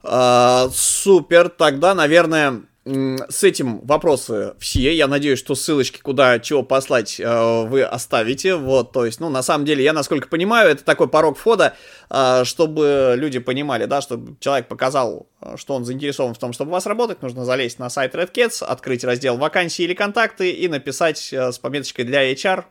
[0.04, 1.48] А, супер.
[1.48, 4.94] Тогда, наверное, с этим вопросы все.
[4.94, 8.56] Я надеюсь, что ссылочки, куда чего послать, э, вы оставите.
[8.56, 11.76] Вот, то есть, ну, на самом деле, я, насколько понимаю, это такой порог входа,
[12.12, 16.70] э, чтобы люди понимали, да, чтобы человек показал, э, что он заинтересован в том, чтобы
[16.70, 20.68] у вас работать, нужно залезть на сайт Red Cats, открыть раздел вакансии или контакты и
[20.68, 22.66] написать с пометочкой для HR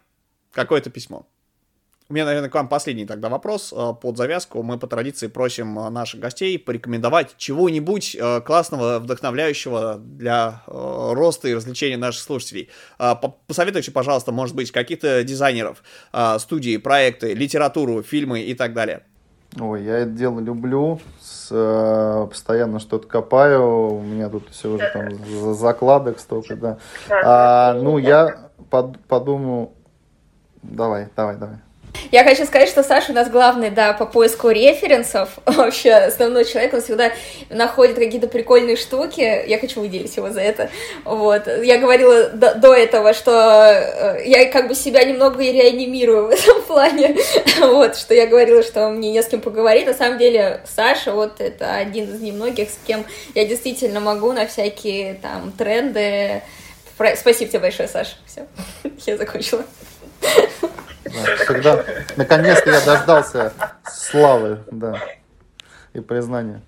[0.52, 1.26] какое-то письмо.
[2.14, 4.62] У меня, наверное, к вам последний тогда вопрос под завязку.
[4.62, 12.22] Мы по традиции просим наших гостей порекомендовать чего-нибудь классного, вдохновляющего для роста и развлечения наших
[12.22, 12.70] слушателей.
[13.48, 15.82] Посоветуйте, пожалуйста, может быть, каких-то дизайнеров,
[16.38, 19.02] студии, проекты, литературу, фильмы и так далее.
[19.58, 24.88] Ой, я это дело люблю, с, э, постоянно что-то копаю, у меня тут все уже
[24.92, 26.78] там закладок столько, да.
[27.10, 29.70] А, ну, я под, подумаю,
[30.62, 31.56] давай, давай, давай.
[32.10, 36.74] Я хочу сказать, что Саша у нас главный, да, по поиску референсов, вообще основной человек,
[36.74, 37.12] он всегда
[37.50, 40.70] находит какие-то прикольные штуки, я хочу выделить его за это,
[41.04, 46.30] вот, я говорила до, до этого, что э, я как бы себя немного реанимирую в
[46.30, 47.16] этом плане,
[47.60, 51.40] вот, что я говорила, что мне не с кем поговорить, на самом деле Саша, вот,
[51.40, 56.42] это один из немногих, с кем я действительно могу на всякие там тренды,
[57.16, 58.14] Спасибо тебе большое, Саша.
[58.24, 58.46] Все,
[59.06, 59.64] я закончила.
[61.46, 61.84] Когда
[62.16, 63.52] наконец-то я дождался
[63.86, 64.98] славы, да,
[65.92, 66.62] и признания.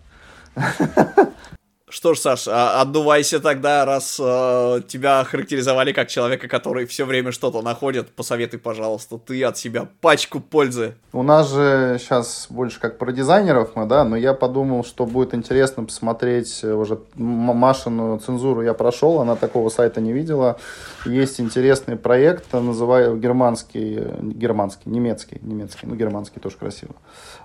[1.89, 7.31] Что ж, Саш, а, отдувайся тогда, раз э, тебя характеризовали как человека, который все время
[7.31, 8.11] что-то находит.
[8.11, 10.97] Посоветуй, пожалуйста, ты от себя пачку пользы.
[11.13, 15.33] У нас же сейчас больше как про дизайнеров мы, да, но я подумал, что будет
[15.33, 20.59] интересно посмотреть уже Машину цензуру я прошел, она такого сайта не видела.
[21.05, 26.97] Есть интересный проект, называю германский, германский, немецкий, немецкий, ну германский тоже красиво.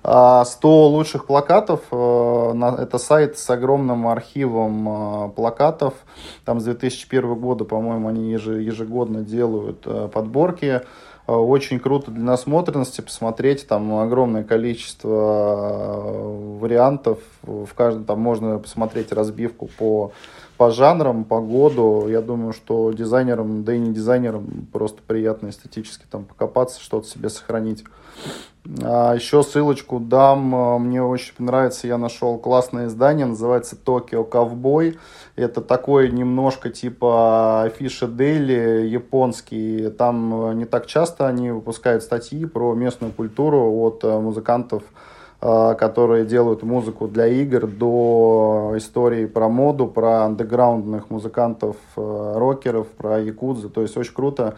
[0.03, 5.93] 100 а, лучших плакатов, э, это сайт с огромным архивом а, плакатов.
[6.43, 10.81] Там с 2001 года, по-моему, они ежегодно делают э, подборки.
[11.27, 16.01] Э, очень круто для насмотренности посмотреть, там огромное количество
[16.59, 20.13] вариантов, в каждом там можно посмотреть разбивку по,
[20.61, 22.07] по жанрам, по году.
[22.07, 27.29] Я думаю, что дизайнерам, да и не дизайнерам, просто приятно эстетически там покопаться, что-то себе
[27.29, 27.83] сохранить.
[28.83, 34.99] А еще ссылочку дам, мне очень нравится, я нашел классное издание, называется Токио Ковбой.
[35.35, 39.89] Это такой немножко типа афиша Дели японский.
[39.89, 45.10] Там не так часто они выпускают статьи про местную культуру от музыкантов Э,
[45.41, 53.19] которые делают музыку для игр, до истории про моду, про андеграундных музыкантов, э, рокеров, про
[53.19, 53.69] якудзы.
[53.69, 54.55] То есть очень круто,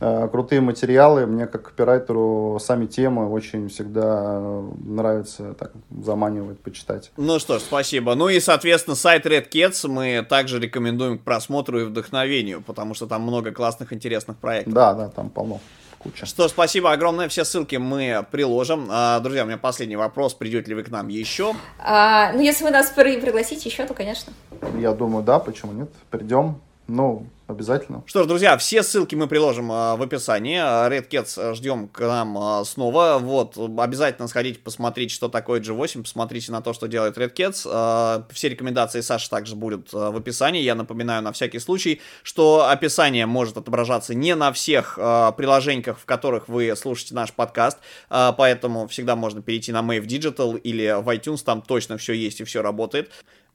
[0.00, 1.26] э, крутые материалы.
[1.26, 7.12] Мне как копирайтеру сами темы очень всегда нравится, так заманивает почитать.
[7.18, 8.14] Ну что ж, спасибо.
[8.14, 13.06] Ну и, соответственно, сайт Red Cats мы также рекомендуем к просмотру и вдохновению, потому что
[13.06, 14.72] там много классных, интересных проектов.
[14.72, 15.60] Да, да, там полно
[16.02, 16.26] куча.
[16.26, 17.28] Что, спасибо огромное.
[17.28, 18.88] Все ссылки мы приложим.
[18.90, 20.34] А, друзья, у меня последний вопрос.
[20.34, 21.54] Придете ли вы к нам еще?
[21.78, 24.32] А, ну, если вы нас пригласите еще, то, конечно.
[24.78, 25.90] Я думаю, да, почему нет.
[26.10, 26.60] Придем.
[26.86, 28.02] Ну, Обязательно.
[28.06, 30.56] Что ж, друзья, все ссылки мы приложим а, в описании.
[30.56, 33.18] Red Cats э, ждем к нам а, снова.
[33.20, 37.68] Вот, обязательно сходите посмотреть, что такое G8, посмотрите на то, что делает Red Cats.
[37.70, 40.62] А, все рекомендации Саши также будут в описании.
[40.62, 46.48] Я напоминаю на всякий случай, что описание может отображаться не на всех приложениях, в которых
[46.48, 47.78] вы слушаете наш подкаст,
[48.08, 52.44] поэтому всегда можно перейти на Mave Digital или в iTunes, там точно все есть и
[52.44, 53.10] все работает.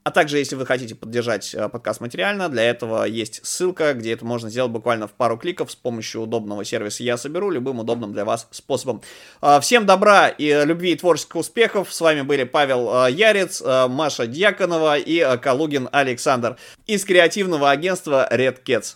[0.08, 4.24] А также, если вы хотите поддержать э, подкаст материально, для этого есть ссылка, где это
[4.24, 8.24] можно сделать буквально в пару кликов с помощью удобного сервиса «Я соберу» любым удобным для
[8.24, 9.02] вас способом.
[9.42, 11.92] А, всем добра и любви и творческих успехов.
[11.92, 16.56] С вами были Павел э, Ярец, э, Маша Дьяконова и Калугин Александр
[16.86, 18.94] из креативного агентства Red Cats.